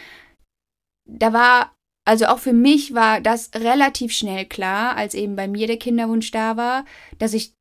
da 1.09 1.33
war, 1.33 1.75
also 2.05 2.27
auch 2.27 2.39
für 2.39 2.53
mich 2.53 2.95
war 2.95 3.21
das 3.21 3.51
relativ 3.55 4.13
schnell 4.13 4.47
klar, 4.47 4.97
als 4.97 5.15
eben 5.15 5.35
bei 5.35 5.49
mir 5.49 5.67
der 5.67 5.79
Kinderwunsch 5.79 6.31
da 6.31 6.57
war, 6.57 6.85
dass 7.19 7.35
ich 7.35 7.56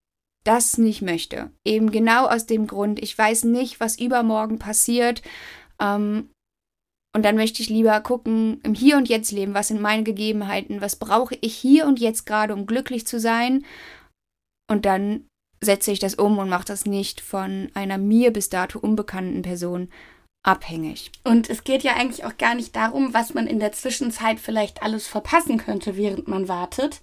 das 0.45 0.77
nicht 0.77 1.01
möchte. 1.01 1.51
Eben 1.65 1.91
genau 1.91 2.27
aus 2.27 2.45
dem 2.45 2.67
Grund, 2.67 3.01
ich 3.01 3.17
weiß 3.17 3.43
nicht, 3.45 3.79
was 3.79 3.99
übermorgen 3.99 4.59
passiert. 4.59 5.21
Ähm, 5.79 6.29
und 7.15 7.23
dann 7.23 7.35
möchte 7.35 7.61
ich 7.61 7.69
lieber 7.69 7.99
gucken, 8.01 8.59
im 8.63 8.73
Hier 8.73 8.97
und 8.97 9.07
Jetzt 9.07 9.31
leben, 9.31 9.53
was 9.53 9.69
sind 9.69 9.81
meine 9.81 10.03
Gegebenheiten, 10.03 10.81
was 10.81 10.97
brauche 10.97 11.37
ich 11.41 11.55
hier 11.55 11.87
und 11.87 11.99
jetzt 11.99 12.25
gerade, 12.25 12.53
um 12.53 12.65
glücklich 12.65 13.07
zu 13.07 13.19
sein. 13.19 13.65
Und 14.69 14.85
dann 14.85 15.25
setze 15.63 15.91
ich 15.91 15.99
das 15.99 16.15
um 16.15 16.37
und 16.37 16.49
mache 16.49 16.65
das 16.65 16.85
nicht 16.85 17.21
von 17.21 17.69
einer 17.73 17.97
mir 17.97 18.31
bis 18.31 18.49
dato 18.49 18.79
unbekannten 18.79 19.41
Person 19.41 19.89
abhängig. 20.45 21.11
Und 21.23 21.49
es 21.49 21.63
geht 21.63 21.83
ja 21.83 21.95
eigentlich 21.95 22.25
auch 22.25 22.37
gar 22.37 22.53
nicht 22.53 22.75
darum, 22.75 23.13
was 23.13 23.33
man 23.33 23.47
in 23.47 23.59
der 23.59 23.71
Zwischenzeit 23.71 24.39
vielleicht 24.39 24.83
alles 24.83 25.07
verpassen 25.07 25.57
könnte, 25.57 25.97
während 25.97 26.27
man 26.27 26.47
wartet. 26.47 27.01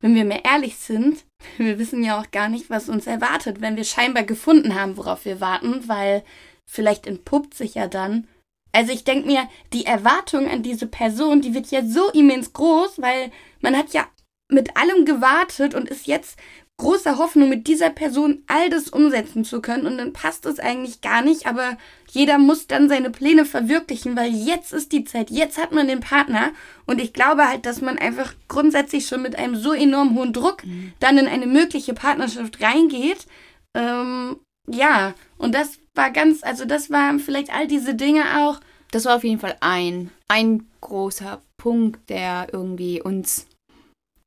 Wenn 0.00 0.14
wir 0.14 0.24
mehr 0.24 0.44
ehrlich 0.44 0.76
sind, 0.76 1.24
wir 1.58 1.78
wissen 1.78 2.02
ja 2.02 2.20
auch 2.20 2.30
gar 2.30 2.48
nicht, 2.48 2.70
was 2.70 2.88
uns 2.88 3.06
erwartet, 3.06 3.60
wenn 3.60 3.76
wir 3.76 3.84
scheinbar 3.84 4.24
gefunden 4.24 4.74
haben, 4.74 4.96
worauf 4.96 5.24
wir 5.24 5.40
warten, 5.40 5.88
weil 5.88 6.24
vielleicht 6.66 7.06
entpuppt 7.06 7.54
sich 7.54 7.74
ja 7.74 7.86
dann. 7.86 8.28
Also 8.72 8.92
ich 8.92 9.04
denke 9.04 9.26
mir, 9.26 9.48
die 9.72 9.86
Erwartung 9.86 10.48
an 10.48 10.62
diese 10.62 10.86
Person, 10.86 11.40
die 11.40 11.54
wird 11.54 11.70
ja 11.70 11.84
so 11.84 12.10
immens 12.10 12.52
groß, 12.52 13.00
weil 13.00 13.30
man 13.60 13.76
hat 13.76 13.92
ja 13.92 14.06
mit 14.48 14.76
allem 14.76 15.04
gewartet 15.04 15.74
und 15.74 15.88
ist 15.88 16.06
jetzt 16.06 16.38
großer 16.78 17.18
Hoffnung, 17.18 17.48
mit 17.48 17.66
dieser 17.66 17.90
Person 17.90 18.42
all 18.46 18.70
das 18.70 18.88
umsetzen 18.88 19.44
zu 19.44 19.60
können 19.60 19.86
und 19.86 19.98
dann 19.98 20.12
passt 20.12 20.46
es 20.46 20.60
eigentlich 20.60 21.00
gar 21.00 21.22
nicht, 21.22 21.46
aber 21.46 21.76
jeder 22.10 22.38
muss 22.38 22.68
dann 22.68 22.88
seine 22.88 23.10
Pläne 23.10 23.44
verwirklichen, 23.44 24.16
weil 24.16 24.32
jetzt 24.32 24.72
ist 24.72 24.92
die 24.92 25.04
Zeit, 25.04 25.30
jetzt 25.30 25.58
hat 25.58 25.72
man 25.72 25.88
den 25.88 26.00
Partner 26.00 26.52
und 26.86 27.00
ich 27.00 27.12
glaube 27.12 27.48
halt, 27.48 27.66
dass 27.66 27.80
man 27.80 27.98
einfach 27.98 28.32
grundsätzlich 28.46 29.06
schon 29.06 29.22
mit 29.22 29.36
einem 29.36 29.56
so 29.56 29.72
enorm 29.72 30.14
hohen 30.16 30.32
Druck 30.32 30.64
mhm. 30.64 30.92
dann 31.00 31.18
in 31.18 31.26
eine 31.26 31.46
mögliche 31.46 31.94
Partnerschaft 31.94 32.62
reingeht. 32.62 33.26
Ähm, 33.74 34.36
ja, 34.68 35.14
und 35.36 35.54
das 35.54 35.78
war 35.94 36.10
ganz, 36.12 36.44
also 36.44 36.64
das 36.64 36.90
waren 36.90 37.18
vielleicht 37.18 37.52
all 37.52 37.66
diese 37.66 37.96
Dinge 37.96 38.22
auch. 38.38 38.60
Das 38.92 39.04
war 39.04 39.16
auf 39.16 39.24
jeden 39.24 39.40
Fall 39.40 39.56
ein, 39.60 40.10
ein 40.28 40.66
großer 40.80 41.42
Punkt, 41.56 42.08
der 42.08 42.46
irgendwie 42.52 43.02
uns 43.02 43.47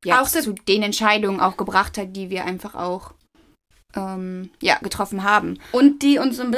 ja, 0.03 0.21
auch 0.21 0.27
zu 0.27 0.53
den 0.53 0.83
Entscheidungen 0.83 1.39
auch 1.39 1.57
gebracht 1.57 1.97
hat, 1.97 2.15
die 2.15 2.29
wir 2.29 2.45
einfach 2.45 2.75
auch 2.75 3.13
ähm, 3.95 4.49
ja, 4.61 4.77
getroffen 4.79 5.23
haben. 5.23 5.59
Und 5.71 6.01
die 6.01 6.17
uns 6.17 6.37
so 6.37 6.43
ein 6.43 6.55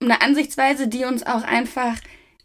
eine 0.00 0.20
Ansichtsweise, 0.20 0.88
die 0.88 1.04
uns 1.04 1.24
auch 1.24 1.42
einfach 1.42 1.96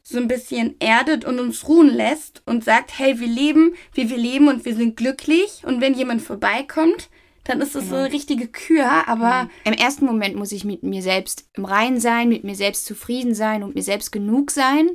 so 0.02 0.18
ein 0.18 0.28
bisschen 0.28 0.76
erdet 0.80 1.26
und 1.26 1.40
uns 1.40 1.68
ruhen 1.68 1.90
lässt 1.90 2.42
und 2.46 2.64
sagt, 2.64 2.98
hey, 2.98 3.20
wir 3.20 3.28
leben, 3.28 3.76
wie 3.94 4.10
wir 4.10 4.18
leben 4.18 4.48
und 4.48 4.66
wir 4.66 4.76
sind 4.76 4.96
glücklich. 4.96 5.64
Und 5.66 5.82
wenn 5.82 5.94
jemand 5.94 6.22
vorbeikommt, 6.22 7.10
dann 7.44 7.62
ist 7.62 7.76
es 7.76 7.86
genau. 7.86 7.96
so 7.96 7.96
eine 7.98 8.14
richtige 8.14 8.48
Kür, 8.48 9.08
aber. 9.08 9.44
Mhm. 9.44 9.50
Im 9.66 9.74
ersten 9.74 10.06
Moment 10.06 10.36
muss 10.36 10.52
ich 10.52 10.66
mit 10.66 10.84
mir 10.84 11.02
selbst 11.02 11.50
im 11.54 11.66
Reinen 11.66 12.00
sein, 12.00 12.30
mit 12.30 12.44
mir 12.44 12.56
selbst 12.56 12.86
zufrieden 12.86 13.36
sein 13.36 13.62
und 13.62 13.76
mir 13.76 13.84
selbst 13.84 14.12
genug 14.12 14.52
sein. 14.52 14.90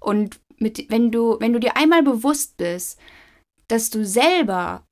Und 0.00 0.40
mit, 0.58 0.90
wenn 0.90 1.12
du, 1.12 1.36
wenn 1.40 1.52
du 1.52 1.60
dir 1.60 1.76
einmal 1.76 2.02
bewusst 2.02 2.56
bist, 2.56 2.98
dass 3.68 3.90
du 3.90 4.04
selber 4.04 4.86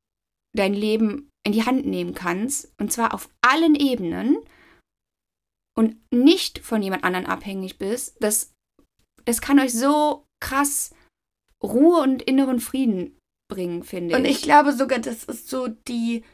dein 0.55 0.75
Leben 0.75 1.31
in 1.47 1.53
die 1.53 1.65
Hand 1.65 1.87
nehmen 1.87 2.15
kannst, 2.15 2.73
und 2.79 2.93
zwar 2.93 3.15
auf 3.15 3.29
allen 3.41 3.75
Ebenen 3.75 4.39
und 5.77 5.97
nicht 6.13 6.59
von 6.59 6.83
jemand 6.83 7.05
anderen 7.05 7.27
abhängig 7.27 7.79
bist, 7.79 8.17
das, 8.21 8.53
das 9.25 9.41
kann 9.41 9.61
euch 9.61 9.73
so 9.73 10.27
krass 10.41 10.95
Ruhe 11.63 12.01
und 12.01 12.23
inneren 12.23 12.61
Frieden 12.61 13.19
bringen, 13.49 13.83
finde 13.83 14.11
ich. 14.11 14.17
Und 14.19 14.25
ich 14.25 14.43
glaube 14.43 14.73
sogar, 14.73 14.99
das 14.99 15.25
ist 15.25 15.49
so 15.49 15.69
die, 15.69 16.25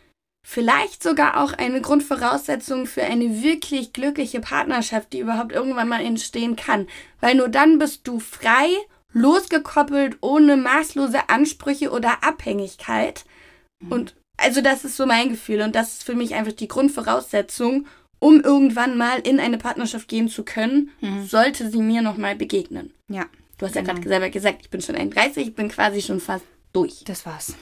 vielleicht 0.46 1.02
sogar 1.02 1.42
auch 1.42 1.52
eine 1.52 1.80
Grundvoraussetzung 1.80 2.87
für 2.87 3.02
eine 3.02 3.42
wirklich 3.42 3.92
glückliche 3.92 4.40
Partnerschaft, 4.40 5.12
die 5.12 5.20
überhaupt 5.20 5.52
irgendwann 5.52 5.88
mal 5.88 6.04
entstehen 6.04 6.56
kann. 6.56 6.88
Weil 7.20 7.37
nur 7.37 7.49
dann 7.49 7.78
bist 7.78 8.08
du 8.08 8.18
frei 8.18 8.68
losgekoppelt, 9.12 10.19
ohne 10.21 10.57
maßlose 10.57 11.28
Ansprüche 11.28 11.90
oder 11.90 12.23
Abhängigkeit. 12.23 13.25
Mhm. 13.81 13.92
Und 13.92 14.14
also 14.37 14.61
das 14.61 14.85
ist 14.85 14.97
so 14.97 15.07
mein 15.07 15.31
Gefühl 15.31 15.61
und 15.62 15.75
das 15.75 15.95
ist 15.95 16.04
für 16.04 16.14
mich 16.14 16.35
einfach 16.35 16.52
die 16.52 16.69
Grundvoraussetzung, 16.69 17.87
um 18.19 18.40
irgendwann 18.40 18.97
mal 18.97 19.19
in 19.21 19.40
eine 19.40 19.59
Partnerschaft 19.59 20.09
gehen 20.09 20.28
zu 20.28 20.45
können, 20.45 20.90
mhm. 21.00 21.26
sollte 21.26 21.71
sie 21.71 21.83
mir 21.83 22.02
nochmal 22.02 22.37
begegnen. 22.37 22.92
Ja. 23.09 23.26
Du 23.59 23.66
hast 23.66 23.75
genau. 23.75 23.88
ja 23.88 23.95
gerade 23.95 24.09
selber 24.09 24.31
gesagt, 24.31 24.59
ich 24.62 24.71
bin 24.71 24.81
schon 24.81 24.97
31, 24.97 25.49
ich 25.49 25.54
bin 25.54 25.69
quasi 25.69 26.02
schon 26.02 26.21
fast 26.21 26.45
durch. 26.73 27.04
Das 27.04 27.25
war's. 27.26 27.54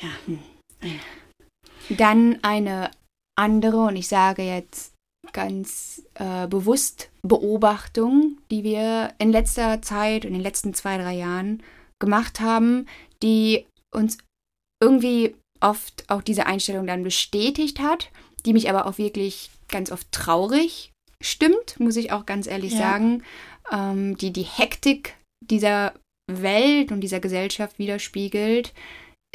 Ja. 0.00 0.08
Hm. 0.26 0.38
Dann 1.90 2.38
eine 2.42 2.90
andere, 3.36 3.84
und 3.84 3.96
ich 3.96 4.08
sage 4.08 4.42
jetzt 4.42 4.91
ganz 5.32 6.02
äh, 6.14 6.46
bewusst 6.46 7.10
Beobachtung, 7.22 8.38
die 8.50 8.64
wir 8.64 9.14
in 9.18 9.30
letzter 9.30 9.80
Zeit, 9.82 10.24
in 10.24 10.32
den 10.32 10.42
letzten 10.42 10.74
zwei, 10.74 10.98
drei 10.98 11.14
Jahren 11.14 11.62
gemacht 12.00 12.40
haben, 12.40 12.86
die 13.22 13.66
uns 13.94 14.18
irgendwie 14.82 15.36
oft 15.60 16.04
auch 16.08 16.22
diese 16.22 16.46
Einstellung 16.46 16.86
dann 16.86 17.04
bestätigt 17.04 17.78
hat, 17.78 18.10
die 18.44 18.52
mich 18.52 18.68
aber 18.68 18.86
auch 18.86 18.98
wirklich 18.98 19.50
ganz 19.68 19.92
oft 19.92 20.10
traurig 20.10 20.90
stimmt, 21.22 21.78
muss 21.78 21.96
ich 21.96 22.10
auch 22.10 22.26
ganz 22.26 22.48
ehrlich 22.48 22.72
ja. 22.72 22.78
sagen, 22.78 23.22
ähm, 23.70 24.16
die 24.16 24.32
die 24.32 24.42
Hektik 24.42 25.16
dieser 25.44 25.94
Welt 26.30 26.92
und 26.92 27.00
dieser 27.00 27.20
Gesellschaft 27.20 27.78
widerspiegelt, 27.78 28.74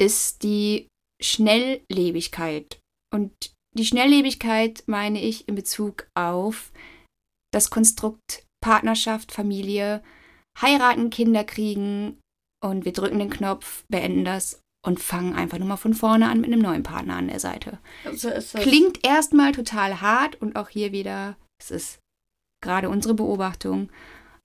ist 0.00 0.42
die 0.42 0.86
Schnelllebigkeit. 1.22 2.78
Und 3.12 3.32
die 3.76 3.84
Schnelllebigkeit 3.84 4.84
meine 4.86 5.20
ich 5.20 5.48
in 5.48 5.54
Bezug 5.54 6.08
auf 6.14 6.72
das 7.52 7.70
Konstrukt 7.70 8.44
Partnerschaft, 8.60 9.32
Familie, 9.32 10.02
heiraten, 10.60 11.10
Kinder 11.10 11.44
kriegen 11.44 12.18
und 12.64 12.84
wir 12.84 12.92
drücken 12.92 13.18
den 13.18 13.30
Knopf, 13.30 13.84
beenden 13.88 14.24
das 14.24 14.60
und 14.84 15.00
fangen 15.00 15.34
einfach 15.34 15.58
nur 15.58 15.68
mal 15.68 15.76
von 15.76 15.94
vorne 15.94 16.28
an 16.28 16.40
mit 16.40 16.52
einem 16.52 16.62
neuen 16.62 16.82
Partner 16.82 17.16
an 17.16 17.28
der 17.28 17.40
Seite. 17.40 17.78
So 18.12 18.30
Klingt 18.58 19.04
erstmal 19.04 19.52
total 19.52 20.00
hart 20.00 20.40
und 20.40 20.56
auch 20.56 20.68
hier 20.68 20.92
wieder, 20.92 21.36
es 21.60 21.70
ist 21.70 21.98
gerade 22.62 22.88
unsere 22.88 23.14
Beobachtung, 23.14 23.90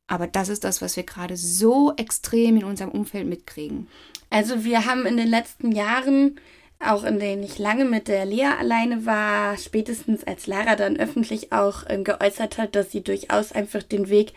aber 0.07 0.27
das 0.27 0.49
ist 0.49 0.63
das, 0.63 0.81
was 0.81 0.95
wir 0.95 1.03
gerade 1.03 1.37
so 1.37 1.93
extrem 1.95 2.57
in 2.57 2.63
unserem 2.63 2.91
Umfeld 2.91 3.27
mitkriegen. 3.27 3.87
Also 4.29 4.63
wir 4.63 4.85
haben 4.85 5.05
in 5.05 5.17
den 5.17 5.27
letzten 5.27 5.71
Jahren 5.71 6.39
auch 6.83 7.03
in 7.03 7.19
denen 7.19 7.43
ich 7.43 7.59
lange 7.59 7.85
mit 7.85 8.07
der 8.07 8.25
Lea 8.25 8.49
alleine 8.59 9.05
war, 9.05 9.57
spätestens 9.57 10.23
als 10.23 10.47
Lara 10.47 10.75
dann 10.75 10.97
öffentlich 10.97 11.51
auch 11.51 11.83
ähm, 11.87 12.03
geäußert 12.03 12.57
hat, 12.57 12.75
dass 12.75 12.91
sie 12.91 13.01
durchaus 13.01 13.51
einfach 13.51 13.83
den 13.83 14.09
Weg 14.09 14.33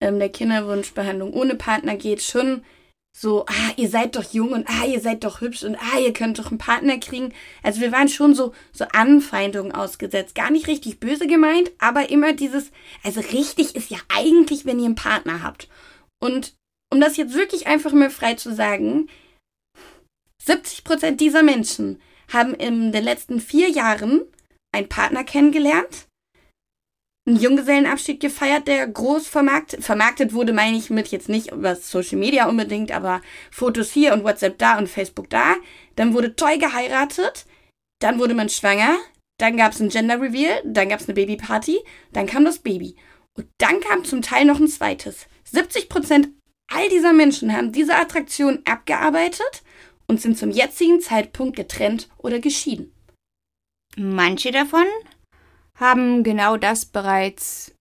ähm, 0.00 0.18
der 0.18 0.28
Kinderwunschbehandlung 0.28 1.32
ohne 1.32 1.54
Partner 1.54 1.96
geht, 1.96 2.22
schon 2.22 2.62
so, 3.12 3.44
ah, 3.46 3.72
ihr 3.76 3.88
seid 3.88 4.14
doch 4.14 4.32
jung 4.32 4.52
und 4.52 4.68
ah, 4.68 4.86
ihr 4.86 5.00
seid 5.00 5.24
doch 5.24 5.40
hübsch 5.40 5.64
und 5.64 5.76
ah, 5.76 5.98
ihr 5.98 6.12
könnt 6.12 6.38
doch 6.38 6.48
einen 6.48 6.58
Partner 6.58 6.98
kriegen. 6.98 7.34
Also 7.62 7.80
wir 7.80 7.92
waren 7.92 8.08
schon 8.08 8.34
so, 8.34 8.54
so 8.72 8.84
Anfeindungen 8.92 9.72
ausgesetzt. 9.72 10.34
Gar 10.34 10.50
nicht 10.50 10.68
richtig 10.68 11.00
böse 11.00 11.26
gemeint, 11.26 11.72
aber 11.78 12.10
immer 12.10 12.32
dieses, 12.32 12.70
also 13.02 13.20
richtig 13.20 13.74
ist 13.74 13.90
ja 13.90 13.98
eigentlich, 14.08 14.64
wenn 14.64 14.78
ihr 14.78 14.86
einen 14.86 14.94
Partner 14.94 15.42
habt. 15.42 15.68
Und 16.20 16.54
um 16.92 17.00
das 17.00 17.16
jetzt 17.16 17.34
wirklich 17.34 17.66
einfach 17.66 17.92
mal 17.92 18.10
frei 18.10 18.34
zu 18.34 18.54
sagen, 18.54 19.08
70 20.44 20.84
Prozent 20.84 21.20
dieser 21.20 21.42
Menschen 21.42 22.00
haben 22.32 22.54
in 22.54 22.92
den 22.92 23.04
letzten 23.04 23.40
vier 23.40 23.68
Jahren 23.68 24.22
einen 24.72 24.88
Partner 24.88 25.24
kennengelernt, 25.24 26.06
einen 27.26 27.38
Junggesellenabschied 27.38 28.20
gefeiert, 28.20 28.66
der 28.66 28.86
groß 28.86 29.28
vermarktet, 29.28 29.84
vermarktet 29.84 30.32
wurde, 30.32 30.52
meine 30.52 30.76
ich 30.76 30.90
mit 30.90 31.08
jetzt 31.08 31.28
nicht 31.28 31.52
über 31.52 31.76
Social 31.76 32.18
Media 32.18 32.48
unbedingt, 32.48 32.92
aber 32.92 33.20
Fotos 33.50 33.92
hier 33.92 34.12
und 34.14 34.24
WhatsApp 34.24 34.58
da 34.58 34.78
und 34.78 34.88
Facebook 34.88 35.28
da. 35.28 35.56
Dann 35.96 36.14
wurde 36.14 36.34
toll 36.34 36.58
geheiratet, 36.58 37.46
dann 38.00 38.18
wurde 38.18 38.34
man 38.34 38.48
schwanger, 38.48 38.96
dann 39.38 39.56
gab 39.56 39.72
es 39.72 39.80
ein 39.80 39.90
Gender 39.90 40.20
Reveal, 40.20 40.62
dann 40.64 40.88
gab 40.88 41.00
es 41.00 41.08
eine 41.08 41.14
Babyparty, 41.14 41.80
dann 42.12 42.26
kam 42.26 42.44
das 42.44 42.58
Baby. 42.58 42.96
Und 43.36 43.48
dann 43.58 43.80
kam 43.80 44.04
zum 44.04 44.22
Teil 44.22 44.44
noch 44.44 44.58
ein 44.58 44.68
zweites. 44.68 45.26
70 45.44 45.88
Prozent 45.88 46.28
all 46.72 46.88
dieser 46.88 47.12
Menschen 47.12 47.52
haben 47.54 47.72
diese 47.72 47.96
Attraktion 47.96 48.60
abgearbeitet 48.64 49.62
und 50.10 50.20
sind 50.20 50.36
zum 50.36 50.50
jetzigen 50.50 51.00
Zeitpunkt 51.00 51.54
getrennt 51.54 52.08
oder 52.18 52.40
geschieden. 52.40 52.92
Manche 53.96 54.50
davon 54.50 54.84
haben 55.78 56.24
genau 56.24 56.56
das 56.56 56.84
bereits, 56.84 57.72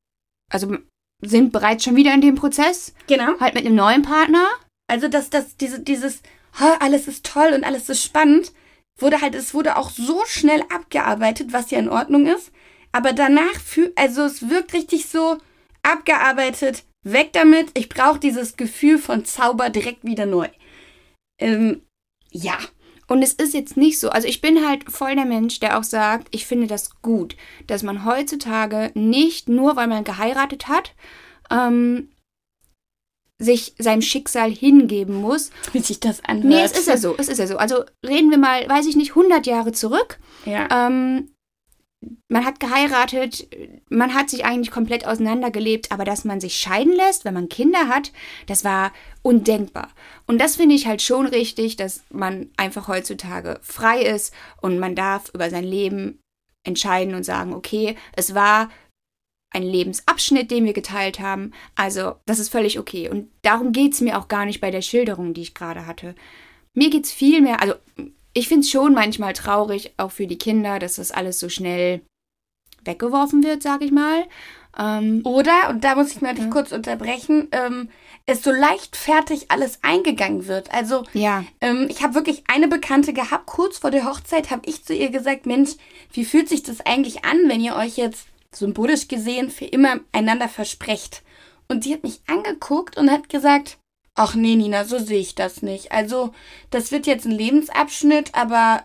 also 0.51 0.77
sind 1.21 1.51
bereits 1.51 1.83
schon 1.83 1.95
wieder 1.95 2.13
in 2.13 2.21
dem 2.21 2.36
Prozess. 2.36 2.93
Genau. 3.07 3.38
Halt 3.39 3.55
mit 3.55 3.65
einem 3.65 3.75
neuen 3.75 4.03
Partner. 4.03 4.48
Also, 4.88 5.07
dass 5.07 5.31
das, 5.31 5.57
diese, 5.57 5.81
dieses, 5.81 6.21
alles 6.79 7.07
ist 7.07 7.25
toll 7.25 7.51
und 7.53 7.63
alles 7.63 7.89
ist 7.89 8.03
spannend, 8.03 8.53
wurde 9.00 9.21
halt, 9.21 9.33
es 9.33 9.53
wurde 9.55 9.75
auch 9.75 9.89
so 9.89 10.24
schnell 10.25 10.62
abgearbeitet, 10.69 11.51
was 11.51 11.71
ja 11.71 11.79
in 11.79 11.89
Ordnung 11.89 12.27
ist. 12.27 12.51
Aber 12.91 13.12
danach, 13.12 13.59
also 13.95 14.24
es 14.24 14.50
wirkt 14.50 14.74
richtig 14.74 15.07
so 15.07 15.39
abgearbeitet, 15.81 16.83
weg 17.03 17.33
damit. 17.33 17.71
Ich 17.74 17.89
brauche 17.89 18.19
dieses 18.19 18.55
Gefühl 18.55 19.00
von 19.00 19.25
Zauber 19.25 19.69
direkt 19.69 20.03
wieder 20.03 20.25
neu. 20.25 20.48
Ähm, 21.39 21.81
ja. 22.31 22.57
Und 23.07 23.24
es 23.24 23.33
ist 23.33 23.55
jetzt 23.55 23.75
nicht 23.75 24.00
so, 24.00 24.09
also 24.09 24.27
ich 24.27 24.39
bin 24.39 24.67
halt 24.67 24.91
voll 24.91 25.15
der 25.15 25.25
Mensch, 25.25 25.59
der 25.59 25.79
auch 25.79 25.83
sagt, 25.83 26.27
ich 26.31 26.45
finde 26.45 26.67
das 26.67 27.01
gut, 27.01 27.36
dass 27.65 27.81
man 27.81 28.05
heutzutage 28.05 28.91
nicht 28.93 29.50
nur, 29.50 29.75
weil 29.75 29.88
man 29.88 30.03
geheiratet 30.03 30.67
hat, 30.67 30.93
ähm, 31.50 32.09
sich 33.39 33.74
seinem 33.79 34.01
Schicksal 34.01 34.51
hingeben 34.51 35.15
muss. 35.15 35.50
Wie 35.74 35.79
sich 35.79 36.00
das 36.00 36.24
anhört. 36.24 36.45
Nee, 36.45 36.62
es 36.62 36.74
ist 36.74 36.88
ja 36.88 36.98
so, 36.98 37.15
es 37.17 37.29
ist 37.29 37.39
ja 37.39 37.48
so. 37.48 37.57
Also 37.57 37.83
reden 38.05 38.29
wir 38.29 38.38
mal, 38.38 38.67
weiß 38.69 38.86
ich 38.86 38.95
nicht, 38.95 39.12
100 39.12 39.48
Jahre 39.48 39.71
zurück. 39.71 40.19
Ja. 40.45 40.67
Ähm, 40.88 41.31
man 42.29 42.46
hat 42.46 42.60
geheiratet, 42.60 43.48
man 43.89 44.13
hat 44.13 44.29
sich 44.29 44.46
eigentlich 44.46 44.72
komplett 44.72 45.06
auseinandergelebt, 45.06 45.91
aber 45.91 46.06
dass 46.06 46.24
man 46.24 46.39
sich 46.39 46.56
scheiden 46.58 46.94
lässt, 46.94 47.25
wenn 47.25 47.34
man 47.34 47.50
Kinder 47.50 47.88
hat, 47.89 48.13
das 48.48 48.63
war 48.63 48.94
undenkbar. 49.22 49.89
Und 50.25 50.39
das 50.39 50.56
finde 50.56 50.75
ich 50.75 50.88
halt 50.88 51.01
schon 51.01 51.25
richtig, 51.25 51.75
dass 51.75 52.03
man 52.10 52.50
einfach 52.56 52.88
heutzutage 52.88 53.60
frei 53.62 54.01
ist 54.01 54.34
und 54.62 54.79
man 54.79 54.96
darf 54.96 55.29
über 55.34 55.50
sein 55.50 55.65
Leben 55.65 56.20
entscheiden 56.63 57.15
und 57.15 57.24
sagen, 57.24 57.53
okay, 57.53 57.96
es 58.15 58.34
war 58.34 58.70
ein 59.51 59.63
Lebensabschnitt, 59.63 60.51
den 60.51 60.65
wir 60.65 60.74
geteilt 60.74 61.20
haben. 61.20 61.51
Also, 61.75 62.15
das 62.25 62.39
ist 62.39 62.50
völlig 62.50 62.77
okay. 62.77 63.10
Und 63.10 63.32
darum 63.41 63.72
geht 63.72 63.94
es 63.94 64.01
mir 64.01 64.18
auch 64.18 64.27
gar 64.27 64.46
nicht 64.46 64.62
bei 64.62 64.70
der 64.70 64.84
Schilderung, 64.84 65.34
die 65.34 65.41
ich 65.41 65.56
gerade 65.56 65.88
hatte. 65.88 66.13
Mir 66.75 66.91
geht 66.91 67.06
es 67.06 67.12
viel 67.12 67.41
mehr, 67.41 67.62
also 67.62 67.74
ich 68.33 68.48
finde 68.48 68.62
es 68.62 68.71
schon 68.71 68.93
manchmal 68.93 69.33
traurig, 69.33 69.93
auch 69.98 70.12
für 70.12 70.27
die 70.27 70.38
Kinder, 70.38 70.79
dass 70.79 70.95
das 70.95 71.12
alles 71.12 71.39
so 71.39 71.50
schnell 71.50 72.01
weggeworfen 72.86 73.43
wird, 73.43 73.63
sag 73.63 73.81
ich 73.81 73.91
mal. 73.91 74.25
Ähm, 74.77 75.21
Oder, 75.24 75.69
und 75.69 75.83
da 75.83 75.95
muss 75.95 76.12
ich 76.12 76.21
mal 76.21 76.36
dich 76.36 76.50
kurz 76.50 76.71
unterbrechen, 76.71 77.48
ähm, 77.51 77.89
es 78.25 78.43
so 78.43 78.51
leichtfertig 78.51 79.50
alles 79.50 79.79
eingegangen 79.81 80.48
wird. 80.48 80.71
Also, 80.71 81.03
ja. 81.13 81.43
ähm, 81.62 81.88
ich 81.89 82.03
habe 82.03 82.13
wirklich 82.13 82.43
eine 82.48 82.67
Bekannte 82.67 83.12
gehabt, 83.12 83.48
kurz 83.48 83.79
vor 83.79 83.91
der 83.91 84.05
Hochzeit 84.05 84.51
habe 84.51 84.62
ich 84.65 84.86
zu 84.86 84.93
ihr 84.93 85.09
gesagt, 85.09 85.48
Mensch, 85.48 85.71
wie 86.13 86.25
fühlt 86.25 86.48
sich 86.48 86.62
das 86.62 86.81
eigentlich 86.81 87.25
an, 87.25 87.38
wenn 87.48 87.62
ihr 87.62 87.75
euch 87.75 87.98
jetzt 87.98 88.27
symbolisch 88.51 89.07
gesehen 89.07 89.50
für 89.50 89.65
immer 89.65 90.00
einander 90.12 90.48
versprecht? 90.48 91.24
Und 91.67 91.86
die 91.86 91.93
hat 91.93 92.03
mich 92.03 92.21
angeguckt 92.27 92.98
und 92.98 93.12
hat 93.12 93.29
gesagt, 93.29 93.78
ach 94.20 94.36
nee, 94.36 94.56
Nina, 94.56 94.84
so 94.86 95.00
sehe 95.00 95.20
ich 95.20 95.34
das 95.36 95.62
nicht. 95.62 95.92
Also, 95.92 96.32
das 96.70 96.92
wird 96.92 97.08
jetzt 97.08 97.26
ein 97.26 97.32
Lebensabschnitt, 97.32 98.36
aber 98.36 98.84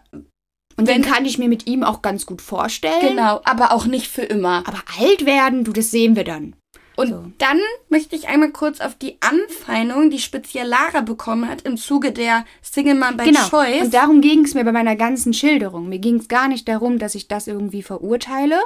Und 0.77 0.89
den 0.89 1.03
kann 1.03 1.25
ich 1.25 1.39
mir 1.39 1.49
mit 1.49 1.67
ihm 1.67 1.83
auch 1.83 2.03
ganz 2.03 2.25
gut 2.25 2.41
vorstellen. 2.41 3.01
genau, 3.17 3.41
aber 3.45 3.73
auch 3.73 3.87
nicht 3.87 4.09
für 4.09 4.23
immer. 4.23 4.63
Aber 4.67 4.83
alt 5.01 5.27
werden, 5.27 5.65
du, 5.65 5.73
das 5.73 5.91
sehen 5.91 6.17
wir 6.17 6.25
dann. 6.25 6.55
Und 6.97 7.09
So. 7.09 7.25
dann 7.39 7.59
möchte 7.89 8.15
ich 8.15 8.29
einmal 8.29 8.53
kurz 8.53 8.81
auf 8.81 8.95
die 8.95 9.17
Anfeindung, 9.21 10.11
die 10.11 10.21
speziell 10.21 10.69
Lara 10.69 11.01
bekommen 11.01 11.49
hat 11.49 11.63
im 11.63 11.77
Zuge 11.77 12.13
der 12.13 12.45
Single 12.63 12.95
Mom 12.95 13.17
by 13.17 13.25
Genau. 13.25 13.49
Choice. 13.49 13.83
Und 13.87 13.95
darum 13.95 14.21
ging 14.21 14.45
es 14.45 14.55
mir 14.55 14.63
bei 14.65 14.71
meiner 14.71 14.95
ganzen 14.95 15.35
Schilderung. 15.35 15.89
Mir 15.89 15.99
ging 15.99 16.21
es 16.21 16.29
gar 16.29 16.47
nicht 16.47 16.69
darum, 16.69 17.01
dass 17.01 17.17
ich 17.17 17.27
das 17.27 17.49
irgendwie 17.49 17.83
verurteile, 17.83 18.61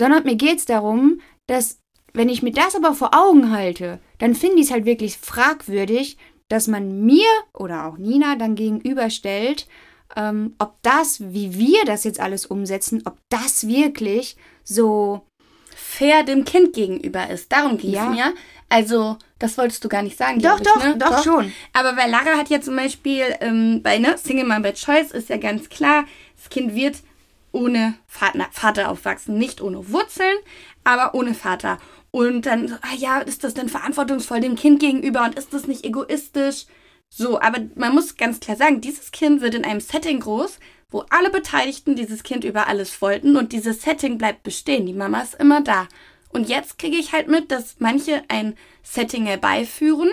sondern 0.00 0.24
mir 0.24 0.36
geht 0.36 0.60
es 0.60 0.64
darum, 0.64 1.20
dass, 1.46 1.78
wenn 2.14 2.28
ich 2.28 2.42
mir 2.42 2.52
das 2.52 2.74
aber 2.74 2.94
vor 2.94 3.14
Augen 3.14 3.50
halte, 3.50 3.98
dann 4.18 4.34
finde 4.34 4.58
ich 4.58 4.66
es 4.66 4.70
halt 4.72 4.84
wirklich 4.84 5.16
fragwürdig, 5.18 6.16
dass 6.48 6.68
man 6.68 7.04
mir 7.04 7.26
oder 7.54 7.86
auch 7.86 7.96
Nina 7.96 8.36
dann 8.36 8.54
gegenüberstellt, 8.54 9.66
ähm, 10.16 10.54
ob 10.58 10.74
das, 10.82 11.20
wie 11.32 11.58
wir 11.58 11.84
das 11.86 12.04
jetzt 12.04 12.20
alles 12.20 12.44
umsetzen, 12.44 13.02
ob 13.06 13.16
das 13.30 13.66
wirklich 13.66 14.36
so 14.62 15.22
fair 15.74 16.22
dem 16.22 16.44
Kind 16.44 16.74
gegenüber 16.74 17.30
ist. 17.30 17.50
Darum 17.50 17.78
ging 17.78 17.90
es 17.90 17.96
Ja. 17.96 18.10
mir. 18.10 18.34
Also, 18.68 19.16
das 19.38 19.58
wolltest 19.58 19.84
du 19.84 19.88
gar 19.88 20.02
nicht 20.02 20.16
sagen. 20.16 20.40
Doch, 20.40 20.58
ich, 20.58 20.66
doch, 20.66 20.82
ne? 20.82 20.96
doch, 20.96 21.22
schon. 21.22 21.52
Aber 21.74 21.96
weil 21.96 22.10
Lara 22.10 22.38
hat 22.38 22.48
ja 22.48 22.60
zum 22.60 22.76
Beispiel 22.76 23.24
ähm, 23.40 23.82
bei 23.82 23.98
ne, 23.98 24.16
Single 24.16 24.46
Mom 24.46 24.62
by 24.62 24.72
Choice 24.72 25.10
ist 25.10 25.28
ja 25.28 25.36
ganz 25.36 25.68
klar, 25.68 26.04
das 26.36 26.48
Kind 26.48 26.74
wird 26.74 26.96
ohne 27.52 27.94
Vater, 28.06 28.48
Vater 28.50 28.90
aufwachsen. 28.90 29.38
Nicht 29.38 29.60
ohne 29.60 29.90
Wurzeln, 29.90 30.36
aber 30.84 31.14
ohne 31.14 31.34
Vater. 31.34 31.78
Und 32.10 32.46
dann, 32.46 32.78
ah 32.82 32.94
ja, 32.96 33.20
ist 33.20 33.44
das 33.44 33.54
denn 33.54 33.68
verantwortungsvoll 33.68 34.40
dem 34.40 34.56
Kind 34.56 34.80
gegenüber 34.80 35.24
und 35.24 35.36
ist 35.36 35.54
das 35.54 35.66
nicht 35.66 35.84
egoistisch? 35.84 36.66
So, 37.08 37.40
aber 37.40 37.58
man 37.74 37.94
muss 37.94 38.16
ganz 38.16 38.40
klar 38.40 38.56
sagen, 38.56 38.80
dieses 38.80 39.12
Kind 39.12 39.40
wird 39.40 39.54
in 39.54 39.64
einem 39.64 39.80
Setting 39.80 40.20
groß, 40.20 40.58
wo 40.90 41.04
alle 41.10 41.30
Beteiligten 41.30 41.96
dieses 41.96 42.22
Kind 42.22 42.44
über 42.44 42.68
alles 42.68 43.00
wollten 43.00 43.36
und 43.36 43.52
dieses 43.52 43.82
Setting 43.82 44.18
bleibt 44.18 44.42
bestehen. 44.42 44.86
Die 44.86 44.92
Mama 44.92 45.20
ist 45.20 45.34
immer 45.34 45.62
da. 45.62 45.88
Und 46.30 46.48
jetzt 46.48 46.78
kriege 46.78 46.96
ich 46.96 47.12
halt 47.12 47.28
mit, 47.28 47.50
dass 47.50 47.76
manche 47.78 48.22
ein 48.28 48.56
Setting 48.82 49.26
herbeiführen, 49.26 50.10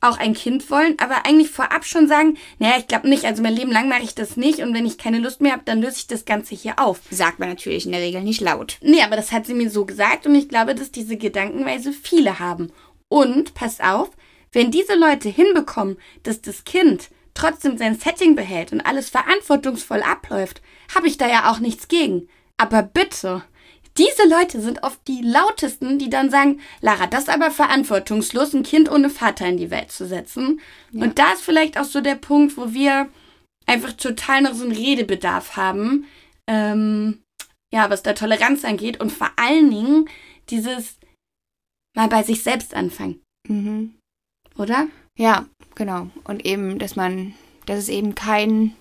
auch 0.00 0.18
ein 0.18 0.34
Kind 0.34 0.70
wollen, 0.70 0.94
aber 0.98 1.26
eigentlich 1.26 1.50
vorab 1.50 1.84
schon 1.84 2.06
sagen, 2.06 2.36
naja, 2.58 2.76
ich 2.78 2.86
glaube 2.86 3.08
nicht, 3.08 3.24
also 3.24 3.42
mein 3.42 3.56
Leben 3.56 3.72
lang 3.72 3.88
mache 3.88 4.02
ich 4.02 4.14
das 4.14 4.36
nicht 4.36 4.60
und 4.60 4.72
wenn 4.72 4.86
ich 4.86 4.98
keine 4.98 5.18
Lust 5.18 5.40
mehr 5.40 5.52
habe, 5.52 5.62
dann 5.64 5.80
löse 5.80 5.96
ich 5.96 6.06
das 6.06 6.24
Ganze 6.24 6.54
hier 6.54 6.78
auf. 6.78 7.00
Sagt 7.10 7.40
man 7.40 7.48
natürlich 7.48 7.86
in 7.86 7.92
der 7.92 8.00
Regel 8.00 8.22
nicht 8.22 8.40
laut. 8.40 8.78
Nee, 8.80 9.02
aber 9.02 9.16
das 9.16 9.32
hat 9.32 9.46
sie 9.46 9.54
mir 9.54 9.70
so 9.70 9.84
gesagt 9.84 10.26
und 10.26 10.34
ich 10.34 10.48
glaube, 10.48 10.74
dass 10.74 10.92
diese 10.92 11.16
Gedankenweise 11.16 11.92
viele 11.92 12.38
haben. 12.38 12.70
Und, 13.08 13.54
pass 13.54 13.80
auf, 13.80 14.10
wenn 14.52 14.70
diese 14.70 14.94
Leute 14.94 15.28
hinbekommen, 15.28 15.98
dass 16.22 16.40
das 16.40 16.64
Kind 16.64 17.10
trotzdem 17.34 17.78
sein 17.78 17.98
Setting 17.98 18.34
behält 18.34 18.72
und 18.72 18.80
alles 18.80 19.08
verantwortungsvoll 19.08 20.02
abläuft, 20.02 20.62
habe 20.94 21.06
ich 21.06 21.18
da 21.18 21.28
ja 21.28 21.50
auch 21.50 21.58
nichts 21.58 21.88
gegen. 21.88 22.28
Aber 22.56 22.82
bitte, 22.82 23.42
diese 23.96 24.28
Leute 24.28 24.60
sind 24.60 24.82
oft 24.82 25.00
die 25.08 25.22
lautesten, 25.22 25.98
die 25.98 26.10
dann 26.10 26.30
sagen, 26.30 26.60
Lara, 26.80 27.06
das 27.06 27.24
ist 27.24 27.30
aber 27.30 27.50
verantwortungslos, 27.50 28.54
ein 28.54 28.62
Kind 28.62 28.90
ohne 28.90 29.10
Vater 29.10 29.46
in 29.46 29.56
die 29.56 29.70
Welt 29.70 29.90
zu 29.90 30.06
setzen. 30.06 30.60
Und 30.92 31.18
da 31.18 31.32
ist 31.32 31.42
vielleicht 31.42 31.78
auch 31.78 31.84
so 31.84 32.00
der 32.00 32.14
Punkt, 32.14 32.56
wo 32.56 32.72
wir 32.72 33.08
einfach 33.66 33.92
total 33.92 34.42
noch 34.42 34.54
so 34.54 34.64
einen 34.64 34.72
Redebedarf 34.76 35.56
haben. 35.56 36.06
Ähm, 36.46 37.22
ja, 37.72 37.90
was 37.90 38.02
da 38.02 38.12
Toleranz 38.14 38.64
angeht 38.64 39.00
und 39.00 39.10
vor 39.12 39.30
allen 39.36 39.70
Dingen 39.70 40.08
dieses 40.48 40.98
mal 41.96 42.08
bei 42.08 42.22
sich 42.22 42.42
selbst 42.42 42.74
anfangen, 42.74 43.20
Mhm. 43.48 43.94
oder? 44.56 44.88
Ja, 45.18 45.46
genau. 45.74 46.08
Und 46.24 46.46
eben, 46.46 46.78
dass 46.78 46.96
man, 46.96 47.34
dass 47.66 47.78
es 47.78 47.88
eben 47.88 48.14
kein, 48.14 48.74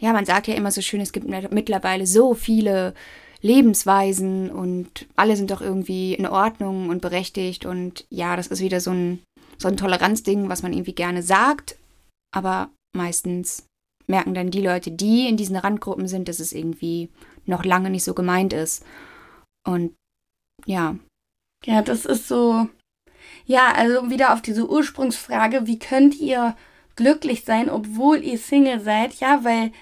ja, 0.00 0.12
man 0.12 0.24
sagt 0.24 0.46
ja 0.46 0.54
immer 0.54 0.70
so 0.70 0.80
schön, 0.80 1.00
es 1.00 1.12
gibt 1.12 1.26
mittlerweile 1.28 2.06
so 2.06 2.34
viele 2.34 2.94
Lebensweisen 3.42 4.50
und 4.50 5.06
alle 5.16 5.36
sind 5.36 5.50
doch 5.50 5.60
irgendwie 5.60 6.14
in 6.14 6.26
Ordnung 6.26 6.88
und 6.88 7.02
berechtigt 7.02 7.66
und 7.66 8.06
ja, 8.08 8.36
das 8.36 8.46
ist 8.46 8.60
wieder 8.60 8.80
so 8.80 8.92
ein, 8.92 9.22
so 9.58 9.68
ein 9.68 9.76
Toleranzding, 9.76 10.48
was 10.48 10.62
man 10.62 10.72
irgendwie 10.72 10.94
gerne 10.94 11.22
sagt, 11.22 11.76
aber 12.34 12.70
meistens 12.96 13.66
merken 14.06 14.34
dann 14.34 14.50
die 14.50 14.62
Leute, 14.62 14.90
die 14.90 15.28
in 15.28 15.36
diesen 15.36 15.56
Randgruppen 15.56 16.08
sind, 16.08 16.28
dass 16.28 16.40
es 16.40 16.52
irgendwie 16.52 17.10
noch 17.46 17.64
lange 17.64 17.90
nicht 17.90 18.04
so 18.04 18.14
gemeint 18.14 18.52
ist. 18.52 18.84
Und 19.66 19.94
ja, 20.66 20.96
Ja, 21.64 21.82
das 21.82 22.04
ist 22.04 22.28
so. 22.28 22.68
Ja, 23.46 23.72
also 23.74 24.10
wieder 24.10 24.32
auf 24.32 24.42
diese 24.42 24.68
Ursprungsfrage, 24.68 25.66
wie 25.66 25.78
könnt 25.78 26.16
ihr 26.20 26.56
glücklich 26.96 27.44
sein, 27.44 27.70
obwohl 27.70 28.22
ihr 28.22 28.38
Single 28.38 28.80
seid? 28.80 29.14
Ja, 29.14 29.44
weil 29.44 29.72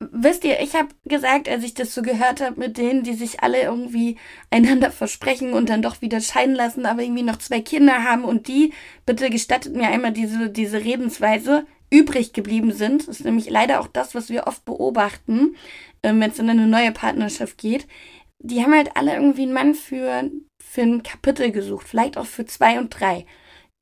wisst 0.00 0.44
ihr, 0.44 0.60
ich 0.60 0.74
habe 0.74 0.88
gesagt, 1.04 1.48
als 1.48 1.64
ich 1.64 1.74
das 1.74 1.94
so 1.94 2.02
gehört 2.02 2.40
habe 2.40 2.60
mit 2.60 2.76
denen, 2.76 3.02
die 3.02 3.14
sich 3.14 3.40
alle 3.40 3.62
irgendwie 3.62 4.16
einander 4.50 4.90
versprechen 4.90 5.52
und 5.52 5.68
dann 5.68 5.82
doch 5.82 6.02
wieder 6.02 6.20
scheiden 6.20 6.54
lassen, 6.54 6.86
aber 6.86 7.02
irgendwie 7.02 7.22
noch 7.22 7.38
zwei 7.38 7.60
Kinder 7.60 8.04
haben 8.04 8.24
und 8.24 8.48
die, 8.48 8.72
bitte 9.06 9.30
gestattet 9.30 9.74
mir 9.74 9.88
einmal 9.88 10.12
diese, 10.12 10.50
diese 10.50 10.84
Redensweise, 10.84 11.66
übrig 11.90 12.32
geblieben 12.32 12.72
sind. 12.72 13.08
Das 13.08 13.20
ist 13.20 13.24
nämlich 13.24 13.48
leider 13.48 13.80
auch 13.80 13.86
das, 13.86 14.14
was 14.14 14.28
wir 14.28 14.46
oft 14.46 14.64
beobachten, 14.64 15.56
ähm, 16.02 16.20
wenn 16.20 16.30
es 16.30 16.38
in 16.38 16.50
eine 16.50 16.66
neue 16.66 16.92
Partnerschaft 16.92 17.58
geht. 17.58 17.86
Die 18.38 18.62
haben 18.62 18.74
halt 18.74 18.96
alle 18.96 19.14
irgendwie 19.14 19.42
einen 19.42 19.52
Mann 19.52 19.74
für, 19.74 20.30
für 20.58 20.82
ein 20.82 21.02
Kapitel 21.02 21.52
gesucht, 21.52 21.88
vielleicht 21.88 22.18
auch 22.18 22.26
für 22.26 22.44
zwei 22.44 22.78
und 22.78 22.90
drei. 22.90 23.24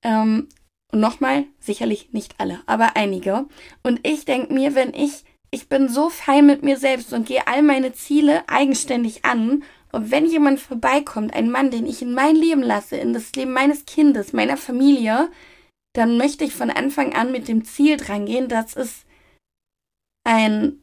Ähm, 0.03 0.49
und 0.93 1.01
nochmal, 1.01 1.47
sicherlich 1.59 2.13
nicht 2.13 2.35
alle, 2.39 2.61
aber 2.67 2.97
einige. 2.97 3.47
Und 3.83 4.07
ich 4.07 4.27
denke 4.27 4.53
mir, 4.53 4.77
wenn 4.77 4.95
ich, 4.95 5.25
ich 5.55 5.69
bin 5.69 5.89
so 5.89 6.11
fein 6.11 6.47
mit 6.47 6.63
mir 6.63 6.77
selbst 6.77 7.13
und 7.13 7.27
gehe 7.27 7.47
all 7.47 7.63
meine 7.63 7.93
Ziele 7.93 8.43
eigenständig 8.49 9.25
an. 9.25 9.63
Und 9.93 10.11
wenn 10.11 10.27
jemand 10.27 10.59
vorbeikommt, 10.59 11.33
ein 11.33 11.49
Mann, 11.49 11.71
den 11.71 11.87
ich 11.87 12.03
in 12.03 12.13
mein 12.13 12.35
Leben 12.35 12.63
lasse, 12.63 12.97
in 12.97 13.13
das 13.13 13.33
Leben 13.35 13.53
meines 13.53 13.87
Kindes, 13.87 14.33
meiner 14.33 14.57
Familie, 14.57 15.31
dann 15.95 16.19
möchte 16.19 16.43
ich 16.45 16.53
von 16.53 16.71
Anfang 16.71 17.15
an 17.15 17.31
mit 17.31 17.47
dem 17.47 17.65
Ziel 17.65 17.97
drangehen, 17.97 18.49
dass 18.49 18.75
es 18.75 19.05
ein, 20.25 20.83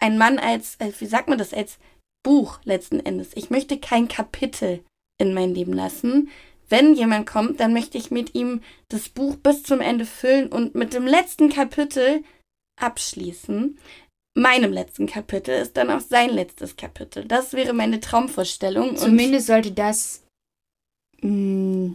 ein 0.00 0.18
Mann 0.18 0.40
als, 0.40 0.76
als, 0.80 1.00
wie 1.00 1.06
sagt 1.06 1.28
man 1.28 1.38
das, 1.38 1.54
als 1.54 1.78
Buch 2.24 2.58
letzten 2.64 2.98
Endes. 2.98 3.30
Ich 3.36 3.50
möchte 3.50 3.78
kein 3.78 4.08
Kapitel 4.08 4.84
in 5.18 5.34
mein 5.34 5.54
Leben 5.54 5.72
lassen. 5.72 6.30
Wenn 6.68 6.94
jemand 6.94 7.28
kommt, 7.28 7.60
dann 7.60 7.72
möchte 7.72 7.96
ich 7.96 8.10
mit 8.10 8.34
ihm 8.34 8.60
das 8.88 9.08
Buch 9.08 9.36
bis 9.36 9.62
zum 9.62 9.80
Ende 9.80 10.04
füllen 10.04 10.48
und 10.48 10.74
mit 10.74 10.94
dem 10.94 11.06
letzten 11.06 11.48
Kapitel 11.48 12.24
abschließen. 12.80 13.78
Meinem 14.34 14.72
letzten 14.72 15.06
Kapitel 15.06 15.54
ist 15.54 15.76
dann 15.76 15.90
auch 15.90 16.00
sein 16.00 16.30
letztes 16.30 16.76
Kapitel. 16.76 17.24
Das 17.26 17.52
wäre 17.52 17.74
meine 17.74 18.00
Traumvorstellung. 18.00 18.96
Zumindest 18.96 19.46
sollte 19.46 19.72
das 19.72 20.22
mh, 21.20 21.94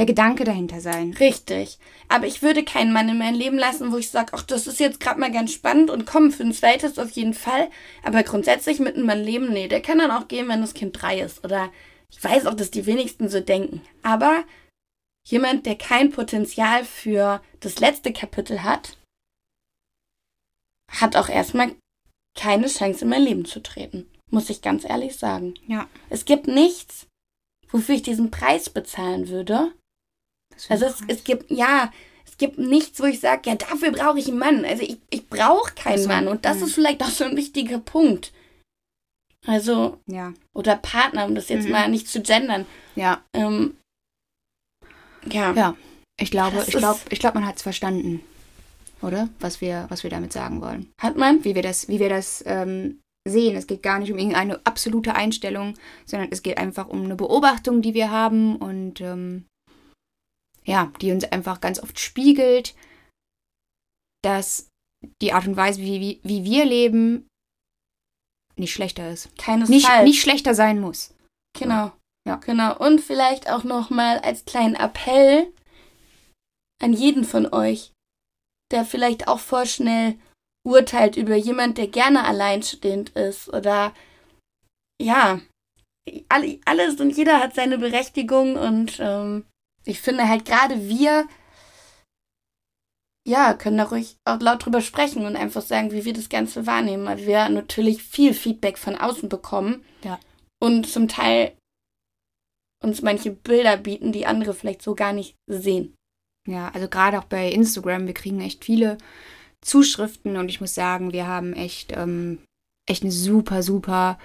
der 0.00 0.06
Gedanke 0.06 0.44
dahinter 0.44 0.80
sein. 0.80 1.14
Richtig. 1.20 1.78
Aber 2.08 2.26
ich 2.26 2.42
würde 2.42 2.64
keinen 2.64 2.92
Mann 2.92 3.08
in 3.08 3.18
mein 3.18 3.34
Leben 3.34 3.58
lassen, 3.58 3.92
wo 3.92 3.98
ich 3.98 4.10
sage, 4.10 4.32
ach, 4.32 4.42
das 4.42 4.66
ist 4.66 4.80
jetzt 4.80 5.00
gerade 5.00 5.20
mal 5.20 5.30
ganz 5.30 5.52
spannend 5.52 5.90
und 5.90 6.06
komm, 6.06 6.30
für 6.30 6.42
ein 6.42 6.54
zweites 6.54 6.98
auf 6.98 7.10
jeden 7.10 7.34
Fall. 7.34 7.68
Aber 8.02 8.22
grundsätzlich 8.22 8.78
mit 8.78 8.96
einem 8.96 9.06
Mann 9.06 9.22
leben, 9.22 9.52
nee, 9.52 9.68
der 9.68 9.82
kann 9.82 9.98
dann 9.98 10.10
auch 10.10 10.28
gehen, 10.28 10.48
wenn 10.48 10.62
das 10.62 10.74
Kind 10.74 11.00
drei 11.00 11.20
ist. 11.20 11.44
Oder 11.44 11.70
ich 12.10 12.22
weiß 12.22 12.46
auch, 12.46 12.54
dass 12.54 12.70
die 12.70 12.86
wenigsten 12.86 13.28
so 13.28 13.40
denken. 13.40 13.82
Aber 14.02 14.44
jemand, 15.26 15.66
der 15.66 15.76
kein 15.76 16.10
Potenzial 16.10 16.84
für 16.84 17.42
das 17.60 17.78
letzte 17.78 18.12
Kapitel 18.12 18.62
hat, 18.62 18.96
hat 20.90 21.16
auch 21.16 21.28
erstmal 21.28 21.74
keine 22.38 22.66
Chance 22.68 23.04
in 23.04 23.10
mein 23.10 23.22
Leben 23.22 23.44
zu 23.44 23.60
treten. 23.62 24.08
Muss 24.30 24.50
ich 24.50 24.62
ganz 24.62 24.84
ehrlich 24.84 25.16
sagen. 25.16 25.54
Ja. 25.66 25.88
Es 26.08 26.24
gibt 26.24 26.46
nichts, 26.46 27.06
wofür 27.70 27.96
ich 27.96 28.02
diesen 28.02 28.30
Preis 28.30 28.70
bezahlen 28.70 29.28
würde. 29.28 29.72
Also 30.68 30.86
es, 30.86 31.00
es 31.08 31.24
gibt, 31.24 31.50
ja, 31.50 31.90
es 32.26 32.36
gibt 32.38 32.58
nichts, 32.58 33.00
wo 33.00 33.04
ich 33.06 33.18
sage, 33.20 33.48
ja, 33.50 33.56
dafür 33.56 33.90
brauche 33.92 34.18
ich 34.18 34.28
einen 34.28 34.38
Mann. 34.38 34.64
Also 34.64 34.82
ich, 34.82 34.98
ich 35.10 35.26
brauche 35.28 35.74
keinen 35.74 35.98
Ach 35.98 36.02
so, 36.02 36.08
Mann. 36.08 36.28
Und 36.28 36.44
das 36.44 36.58
mhm. 36.58 36.64
ist 36.64 36.74
vielleicht 36.74 37.02
auch 37.02 37.08
so 37.10 37.24
ein 37.24 37.36
wichtiger 37.36 37.78
Punkt. 37.78 38.32
Also, 39.46 39.98
Ja, 40.06 40.34
oder 40.54 40.76
Partner, 40.76 41.24
um 41.24 41.34
das 41.34 41.48
jetzt 41.48 41.64
Mhm. 41.64 41.70
mal 41.72 41.88
nicht 41.88 42.08
zu 42.08 42.20
gendern. 42.20 42.66
ja, 42.94 43.24
Ähm, 43.34 43.76
ja. 45.26 45.52
ja. 45.54 45.76
Ich 46.20 46.30
glaube, 46.30 46.56
Das 46.58 46.68
ich 46.68 46.76
glaube, 46.76 47.00
ich 47.08 47.18
glaube, 47.18 47.38
man 47.38 47.48
hat 47.48 47.56
es 47.56 47.62
verstanden. 47.62 48.22
Oder? 49.02 49.28
Was 49.40 49.60
wir, 49.60 49.86
was 49.88 50.02
wir 50.02 50.10
damit 50.10 50.32
sagen 50.32 50.60
wollen. 50.60 50.90
Hat 51.00 51.16
man? 51.16 51.44
Wie 51.44 51.54
wir 51.54 51.62
das, 51.62 51.88
wie 51.88 52.00
wir 52.00 52.08
das 52.08 52.42
ähm, 52.46 53.00
sehen. 53.26 53.56
Es 53.56 53.66
geht 53.66 53.82
gar 53.82 53.98
nicht 53.98 54.12
um 54.12 54.18
irgendeine 54.18 54.64
absolute 54.64 55.14
Einstellung, 55.14 55.74
sondern 56.06 56.30
es 56.32 56.42
geht 56.42 56.58
einfach 56.58 56.88
um 56.88 57.04
eine 57.04 57.16
Beobachtung, 57.16 57.82
die 57.82 57.94
wir 57.94 58.10
haben 58.10 58.56
und 58.56 59.00
ähm, 59.00 59.46
ja, 60.64 60.92
die 61.00 61.12
uns 61.12 61.24
einfach 61.24 61.60
ganz 61.60 61.82
oft 61.82 61.98
spiegelt, 61.98 62.74
dass 64.22 64.68
die 65.22 65.32
Art 65.32 65.46
und 65.46 65.56
Weise, 65.56 65.80
wie, 65.80 66.00
wie, 66.00 66.20
wie 66.22 66.44
wir 66.44 66.64
leben, 66.64 67.26
nicht 68.56 68.72
schlechter 68.72 69.10
ist. 69.10 69.36
Keinesfalls. 69.38 69.70
Nicht, 69.70 70.02
nicht 70.04 70.20
schlechter 70.20 70.54
sein 70.54 70.80
muss. 70.80 71.14
Genau. 71.58 71.92
Ja. 72.28 72.36
Genau. 72.36 72.76
Und 72.76 73.00
vielleicht 73.00 73.50
auch 73.50 73.64
nochmal 73.64 74.18
als 74.18 74.44
kleinen 74.44 74.74
Appell 74.74 75.52
an 76.82 76.92
jeden 76.92 77.24
von 77.24 77.52
euch, 77.52 77.92
der 78.70 78.84
vielleicht 78.84 79.28
auch 79.28 79.40
vorschnell 79.40 80.16
urteilt 80.66 81.16
über 81.16 81.36
jemand, 81.36 81.78
der 81.78 81.88
gerne 81.88 82.24
alleinstehend 82.24 83.10
ist 83.10 83.48
oder 83.48 83.94
ja, 85.00 85.40
alle, 86.28 86.58
alles 86.64 87.00
und 87.00 87.10
jeder 87.16 87.40
hat 87.40 87.54
seine 87.54 87.78
Berechtigung 87.78 88.56
und 88.56 88.98
ähm, 89.00 89.44
ich 89.84 90.00
finde 90.00 90.28
halt 90.28 90.44
gerade 90.44 90.88
wir 90.88 91.26
ja, 93.26 93.54
können 93.54 93.78
da 93.78 93.84
ruhig 93.84 94.16
auch 94.24 94.40
laut 94.40 94.64
drüber 94.64 94.80
sprechen 94.80 95.26
und 95.26 95.36
einfach 95.36 95.62
sagen, 95.62 95.92
wie 95.92 96.04
wir 96.04 96.12
das 96.12 96.28
Ganze 96.28 96.66
wahrnehmen, 96.66 97.06
weil 97.06 97.26
wir 97.26 97.48
natürlich 97.48 98.02
viel 98.02 98.34
Feedback 98.34 98.78
von 98.78 98.96
außen 98.96 99.28
bekommen. 99.28 99.84
Ja. 100.02 100.18
Und 100.60 100.88
zum 100.88 101.06
Teil 101.06 101.56
uns 102.82 103.02
manche 103.02 103.30
Bilder 103.30 103.76
bieten, 103.76 104.12
die 104.12 104.26
andere 104.26 104.54
vielleicht 104.54 104.82
so 104.82 104.94
gar 104.94 105.12
nicht 105.12 105.36
sehen. 105.46 105.94
Ja, 106.46 106.70
also 106.74 106.88
gerade 106.88 107.18
auch 107.18 107.24
bei 107.24 107.50
Instagram, 107.50 108.06
wir 108.06 108.14
kriegen 108.14 108.40
echt 108.40 108.64
viele 108.64 108.98
Zuschriften 109.60 110.36
und 110.36 110.48
ich 110.48 110.60
muss 110.60 110.74
sagen, 110.74 111.12
wir 111.12 111.26
haben 111.26 111.52
echt, 111.52 111.92
ähm, 111.96 112.38
echt 112.88 113.02
eine 113.02 113.12
super, 113.12 113.62
super 113.62 114.18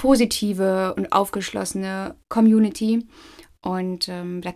positive 0.00 0.94
und 0.96 1.12
aufgeschlossene 1.12 2.14
Community. 2.28 3.06
Und 3.62 4.08
ähm, 4.08 4.42
da, 4.42 4.52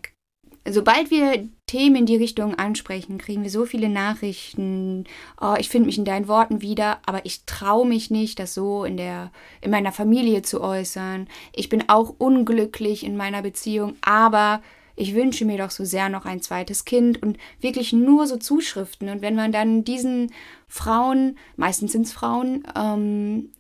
sobald 0.69 1.11
wir 1.11 1.49
Themen 1.67 1.97
in 1.97 2.07
die 2.07 2.17
Richtung 2.17 2.55
ansprechen, 2.55 3.19
kriegen 3.19 3.43
wir 3.43 3.51
so 3.51 3.65
viele 3.65 3.89
Nachrichten. 3.89 5.05
Oh, 5.41 5.55
ich 5.59 5.69
finde 5.69 5.87
mich 5.87 5.99
in 5.99 6.05
deinen 6.05 6.29
Worten 6.29 6.61
wieder, 6.61 6.99
aber 7.07 7.25
ich 7.25 7.45
traue 7.45 7.87
mich 7.87 8.11
nicht, 8.11 8.39
das 8.39 8.55
so 8.55 8.85
in 8.85 8.97
der 8.97 9.33
in 9.61 9.71
meiner 9.71 9.93
Familie 9.93 10.43
zu 10.43 10.61
äußern. 10.61 11.29
Ich 11.55 11.69
bin 11.69 11.89
auch 11.89 12.15
unglücklich 12.19 13.05
in 13.05 13.17
meiner 13.17 13.43
Beziehung, 13.43 13.97
aber 14.01 14.63
ich 14.99 15.15
wünsche 15.15 15.45
mir 15.45 15.59
doch 15.59 15.71
so 15.71 15.85
sehr 15.85 16.09
noch 16.09 16.25
ein 16.25 16.43
zweites 16.43 16.85
Kind 16.85 17.23
und 17.23 17.39
wirklich 17.61 17.93
nur 17.93 18.27
so 18.27 18.37
Zuschriften. 18.37 19.09
Und 19.09 19.23
wenn 19.23 19.37
man 19.37 19.53
dann 19.53 19.85
diesen 19.85 20.33
Frauen, 20.67 21.39
meistens 21.57 21.93
sind 21.93 22.07
es 22.07 22.13
Frauen, 22.13 22.65
ähm, 22.77 23.53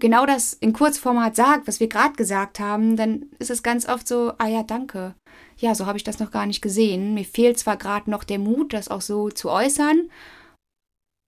genau 0.00 0.26
das 0.26 0.54
in 0.54 0.72
Kurzformat 0.72 1.36
sagt, 1.36 1.68
was 1.68 1.80
wir 1.80 1.88
gerade 1.88 2.14
gesagt 2.14 2.58
haben, 2.58 2.96
dann 2.96 3.26
ist 3.38 3.50
es 3.50 3.62
ganz 3.62 3.88
oft 3.88 4.08
so, 4.08 4.32
ah 4.38 4.48
ja, 4.48 4.62
danke. 4.62 5.14
Ja, 5.58 5.74
so 5.74 5.86
habe 5.86 5.98
ich 5.98 6.04
das 6.04 6.18
noch 6.18 6.30
gar 6.30 6.46
nicht 6.46 6.62
gesehen. 6.62 7.14
Mir 7.14 7.24
fehlt 7.24 7.58
zwar 7.58 7.76
gerade 7.76 8.10
noch 8.10 8.24
der 8.24 8.38
Mut, 8.38 8.72
das 8.72 8.88
auch 8.88 9.02
so 9.02 9.28
zu 9.28 9.50
äußern, 9.50 10.10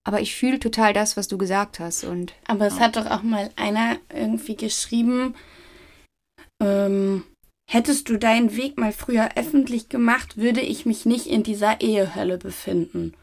aber 0.05 0.19
ich 0.19 0.35
fühle 0.35 0.59
total 0.59 0.93
das, 0.93 1.15
was 1.15 1.27
du 1.27 1.37
gesagt 1.37 1.79
hast. 1.79 2.03
Und, 2.03 2.33
Aber 2.45 2.65
es 2.65 2.77
ja. 2.77 2.81
hat 2.81 2.95
doch 2.95 3.05
auch 3.05 3.23
mal 3.23 3.51
einer 3.55 3.97
irgendwie 4.13 4.55
geschrieben, 4.55 5.35
ähm, 6.61 7.23
hättest 7.73 8.07
du 8.09 8.17
deinen 8.17 8.55
Weg 8.55 8.77
mal 8.77 8.91
früher 8.91 9.29
öffentlich 9.35 9.89
gemacht, 9.89 10.37
würde 10.37 10.61
ich 10.61 10.85
mich 10.85 11.05
nicht 11.05 11.25
in 11.25 11.43
dieser 11.43 11.81
Ehehölle 11.81 12.37
befinden. 12.37 13.13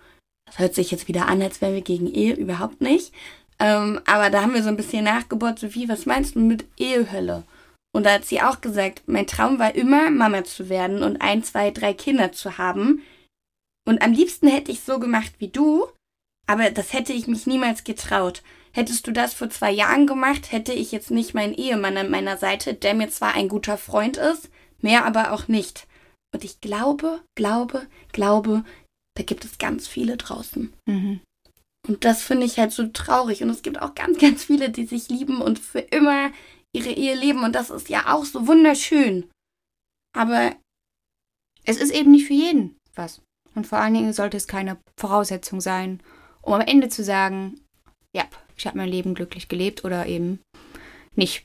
Das 0.47 0.59
hört 0.59 0.75
sich 0.75 0.91
jetzt 0.91 1.07
wieder 1.07 1.29
an, 1.29 1.41
als 1.41 1.61
wären 1.61 1.75
wir 1.75 1.83
gegen 1.83 2.13
Ehe, 2.13 2.35
überhaupt 2.35 2.81
nicht. 2.81 3.13
Ähm, 3.61 4.01
aber 4.07 4.31
da 4.31 4.43
haben 4.43 4.55
wir 4.55 4.63
so 4.63 4.69
ein 4.69 4.77
bisschen 4.77 5.05
nachgebohrt, 5.05 5.59
so 5.61 5.75
wie, 5.75 5.89
was 5.89 6.07
meinst 6.07 6.35
du 6.35 6.41
mit 6.41 6.65
Ehehölle? 6.79 7.45
Und 7.93 8.05
da 8.07 8.15
hat 8.15 8.25
sie 8.25 8.43
auch 8.43 8.61
gesagt, 8.61 9.03
mein 9.07 9.27
Traum 9.27 9.59
war 9.59 9.75
immer, 9.75 10.11
Mama 10.11 10.45
zu 10.45 10.69
werden 10.69 11.03
und 11.03 11.21
ein, 11.21 11.45
zwei, 11.45 11.71
drei 11.71 11.93
Kinder 11.93 12.33
zu 12.33 12.59
haben. 12.59 13.03
Und 13.87 14.03
am 14.03 14.13
liebsten 14.13 14.49
hätte 14.49 14.73
ich 14.73 14.81
so 14.81 14.99
gemacht 14.99 15.33
wie 15.39 15.49
du, 15.49 15.87
aber 16.47 16.71
das 16.71 16.93
hätte 16.93 17.13
ich 17.13 17.27
mich 17.29 17.47
niemals 17.47 17.85
getraut. 17.85 18.43
Hättest 18.73 19.07
du 19.07 19.13
das 19.13 19.35
vor 19.35 19.51
zwei 19.51 19.71
Jahren 19.73 20.07
gemacht, 20.07 20.53
hätte 20.53 20.73
ich 20.73 20.93
jetzt 20.93 21.11
nicht 21.11 21.35
meinen 21.35 21.55
Ehemann 21.55 21.97
an 21.97 22.11
meiner 22.11 22.37
Seite, 22.37 22.75
der 22.75 22.95
mir 22.95 23.09
zwar 23.09 23.35
ein 23.35 23.49
guter 23.49 23.77
Freund 23.77 24.17
ist, 24.17 24.49
mehr 24.81 25.05
aber 25.05 25.33
auch 25.33 25.49
nicht. 25.49 25.87
Und 26.33 26.45
ich 26.45 26.61
glaube, 26.61 27.21
glaube, 27.35 27.87
glaube, 28.13 28.65
da 29.17 29.25
gibt 29.25 29.45
es 29.45 29.59
ganz 29.59 29.89
viele 29.89 30.17
draußen. 30.17 30.73
Mhm. 30.87 31.21
Und 31.89 32.05
das 32.05 32.23
finde 32.23 32.47
ich 32.47 32.59
halt 32.59 32.73
so 32.73 32.87
traurig. 32.87 33.43
Und 33.43 33.51
es 33.51 33.63
gibt 33.63 33.81
auch 33.83 33.95
ganz, 33.95 34.19
ganz 34.19 34.45
viele, 34.45 34.71
die 34.71 34.87
sich 34.87 35.09
lieben 35.09 35.41
und 35.41 35.59
für 35.59 35.81
immer 35.81 36.31
ihre 36.73 36.91
Ehe 36.91 37.15
leben. 37.15 37.43
Und 37.43 37.55
das 37.55 37.71
ist 37.71 37.89
ja 37.89 38.15
auch 38.15 38.25
so 38.25 38.47
wunderschön. 38.47 39.29
Aber 40.17 40.55
Es 41.65 41.77
ist 41.77 41.93
eben 41.93 42.11
nicht 42.11 42.27
für 42.27 42.35
jeden 42.35 42.77
was. 42.95 43.21
Und 43.55 43.67
vor 43.67 43.79
allen 43.79 43.95
Dingen 43.95 44.13
sollte 44.13 44.37
es 44.37 44.47
keine 44.47 44.79
Voraussetzung 44.99 45.61
sein, 45.61 46.03
um 46.43 46.55
am 46.55 46.61
Ende 46.61 46.89
zu 46.89 47.05
sagen, 47.05 47.61
ja, 48.15 48.25
ich 48.61 48.67
habe 48.67 48.77
mein 48.77 48.89
Leben 48.91 49.15
glücklich 49.15 49.49
gelebt 49.49 49.85
oder 49.85 50.07
eben 50.07 50.41
nicht. 51.17 51.45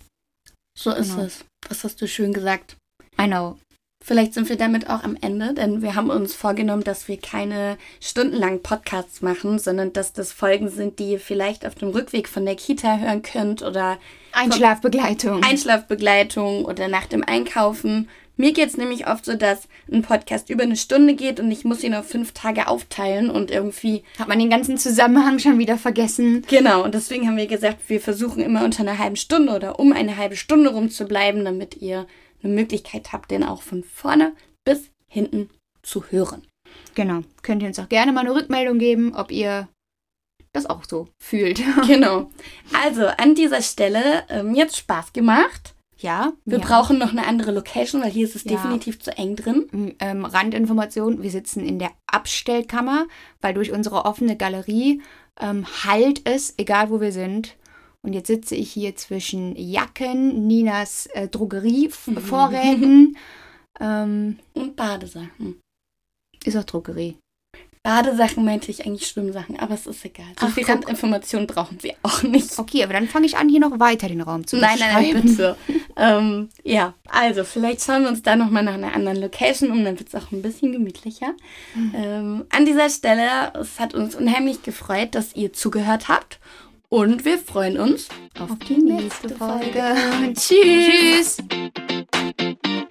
so 0.78 0.91
ist 0.91 1.12
Genau. 1.12 1.23
es. 1.23 1.45
Das 1.69 1.84
hast 1.86 2.01
du 2.01 2.08
schön 2.08 2.34
gesagt. 2.34 2.75
I 3.19 3.25
know. 3.28 3.58
Vielleicht 4.04 4.34
sind 4.34 4.49
wir 4.49 4.58
damit 4.58 4.89
auch 4.89 5.04
am 5.04 5.17
Ende, 5.21 5.54
denn 5.54 5.82
wir 5.82 5.95
haben 5.95 6.10
uns 6.10 6.36
vorgenommen, 6.36 6.84
dass 6.84 7.08
wir 7.08 7.17
keine 7.17 7.78
stundenlangen 8.01 8.62
Podcasts 8.62 9.21
machen, 9.21 9.58
sondern 9.58 9.93
dass 9.93 10.12
das 10.13 10.32
Folgen 10.34 10.69
sind, 10.69 10.99
die 10.99 11.12
ihr 11.13 11.19
vielleicht 11.19 11.65
auf 11.65 11.73
dem 11.75 11.89
Rückweg 11.89 12.28
von 12.28 12.45
der 12.45 12.56
Kita 12.56 12.97
hören 12.97 13.23
könnt 13.23 13.63
oder 13.63 13.97
Einschlafbegleitung. 14.34 15.41
Einschlafbegleitung 15.41 16.65
oder 16.65 16.88
nach 16.89 17.06
dem 17.06 17.23
Einkaufen. 17.23 18.10
Mir 18.38 18.54
geht 18.54 18.69
es 18.69 18.78
nämlich 18.78 19.08
oft 19.08 19.26
so, 19.26 19.36
dass 19.36 19.67
ein 19.91 20.02
Podcast 20.02 20.50
über 20.50 20.63
eine 20.63 20.76
Stunde 20.76 21.15
geht 21.15 21.39
und 21.39 21.52
ich 21.52 21.63
muss 21.63 21.84
ihn 21.84 21.93
auf 21.93 22.08
fünf 22.08 22.34
Tage 22.34 22.67
aufteilen 22.67 23.30
und 23.30 23.52
irgendwie. 23.52 24.04
Hat 24.19 24.28
man 24.28 24.39
den 24.39 24.50
ganzen 24.50 24.78
Zusammenhang 24.78 25.39
schon 25.39 25.58
wieder 25.58 25.78
vergessen. 25.78 26.43
Genau, 26.50 26.84
und 26.84 26.93
deswegen 26.93 27.28
haben 27.28 27.38
wir 27.38 27.48
gesagt, 27.48 27.88
wir 27.88 28.02
versuchen 28.02 28.43
immer 28.43 28.63
unter 28.63 28.82
einer 28.82 28.98
halben 28.98 29.15
Stunde 29.15 29.54
oder 29.54 29.80
um 29.80 29.93
eine 29.93 30.17
halbe 30.17 30.36
Stunde 30.36 30.71
rumzubleiben, 30.71 31.45
damit 31.45 31.78
ihr 31.78 32.08
eine 32.43 32.54
Möglichkeit 32.54 33.13
habt, 33.13 33.32
den 33.32 33.43
auch 33.43 33.62
von 33.62 33.84
vorne 33.84 34.34
bis 34.65 34.91
hinten 35.08 35.50
zu 35.82 36.04
hören. 36.10 36.41
Genau. 36.95 37.21
Könnt 37.41 37.62
ihr 37.62 37.67
uns 37.67 37.80
auch 37.80 37.89
gerne 37.89 38.12
mal 38.12 38.21
eine 38.21 38.36
Rückmeldung 38.36 38.80
geben, 38.80 39.13
ob 39.15 39.32
ihr 39.32 39.67
das 40.54 40.65
auch 40.65 40.84
so 40.86 41.08
fühlt. 41.21 41.62
Genau. 41.88 42.32
Also 42.74 43.06
an 43.06 43.36
dieser 43.36 43.62
Stelle 43.62 44.24
ähm, 44.30 44.56
jetzt 44.56 44.78
Spaß 44.78 45.13
gemacht. 45.13 45.75
Ja. 46.06 46.34
Wir 46.46 46.60
ja. 46.60 46.63
brauchen 46.65 47.00
noch 47.00 47.10
eine 47.12 47.26
andere 47.26 47.52
Location, 47.52 48.02
weil 48.04 48.12
hier 48.12 48.26
ist 48.28 48.36
es 48.36 48.44
Ja. 48.44 48.52
definitiv 48.52 49.00
zu 49.00 49.18
eng 49.18 49.36
drin. 49.36 49.96
ähm, 50.00 50.24
Randinformation, 50.24 51.24
wir 51.24 51.32
sitzen 51.32 51.65
in 51.65 51.80
der 51.80 51.89
Abstellkammer, 52.06 53.08
weil 53.41 53.56
durch 53.56 53.72
unsere 53.72 54.06
offene 54.06 54.38
Galerie 54.38 55.02
ähm, 55.39 55.65
halt 55.84 56.22
es, 56.26 56.54
egal 56.58 56.91
wo 56.91 57.02
wir 57.02 57.12
sind. 57.12 57.56
Und 58.04 58.13
jetzt 58.13 58.28
sitze 58.28 58.56
ich 58.56 58.72
hier 58.72 58.96
zwischen 58.96 59.56
Jacken, 59.56 60.46
Ninas 60.46 61.08
äh, 61.08 61.28
Drogerievorräten. 61.28 63.18
ähm, 63.80 64.38
Und 64.54 64.76
Badesachen. 64.76 65.60
ist 66.46 66.56
auch 66.56 66.63
Drogerie. 66.65 67.18
Badesachen 67.86 68.44
meinte 68.44 68.72
ich 68.72 68.86
eigentlich 68.86 69.08
Schwimmsachen, 69.08 69.60
aber 69.60 69.76
es 69.76 69.86
ist 69.86 70.04
egal. 70.06 70.26
So 70.39 70.48
Ach, 70.48 70.52
viel. 70.52 70.65
Randinformationen 70.65 71.46
brauchen 71.46 71.78
wir 71.84 71.94
auch 72.02 72.24
nicht. 72.24 72.58
Okay, 72.58 72.84
aber 72.84 72.94
dann 72.94 73.08
fange 73.08 73.28
ich 73.28 73.38
an, 73.38 73.48
hier 73.48 73.60
noch 73.60 73.80
weiter 73.80 74.08
den 74.08 74.22
Raum 74.22 74.48
zu 74.48 74.58
Nein, 74.58 74.78
nein, 74.80 75.12
nein, 75.13 75.22
bitte. 75.22 75.56
ähm, 75.97 76.49
ja, 76.63 76.93
also 77.10 77.43
vielleicht 77.43 77.84
schauen 77.84 78.03
wir 78.03 78.10
uns 78.10 78.21
da 78.21 78.36
nochmal 78.36 78.63
nach 78.63 78.73
einer 78.73 78.93
anderen 78.93 79.21
Location 79.21 79.71
um, 79.71 79.84
dann 79.84 79.97
wird 79.97 80.10
es 80.10 80.15
auch 80.15 80.31
ein 80.31 80.41
bisschen 80.41 80.71
gemütlicher. 80.71 81.34
Ähm, 81.93 82.45
an 82.49 82.65
dieser 82.65 82.89
Stelle, 82.89 83.53
es 83.60 83.79
hat 83.79 83.93
uns 83.93 84.15
unheimlich 84.15 84.63
gefreut, 84.63 85.15
dass 85.15 85.36
ihr 85.36 85.53
zugehört 85.53 86.08
habt 86.08 86.39
und 86.89 87.25
wir 87.25 87.38
freuen 87.38 87.79
uns 87.79 88.08
Auf 88.39 88.58
die 88.67 88.77
nächste 88.77 89.29
Folge. 89.29 89.95
Tschüss. 90.34 91.38
Tschüss. 91.38 92.86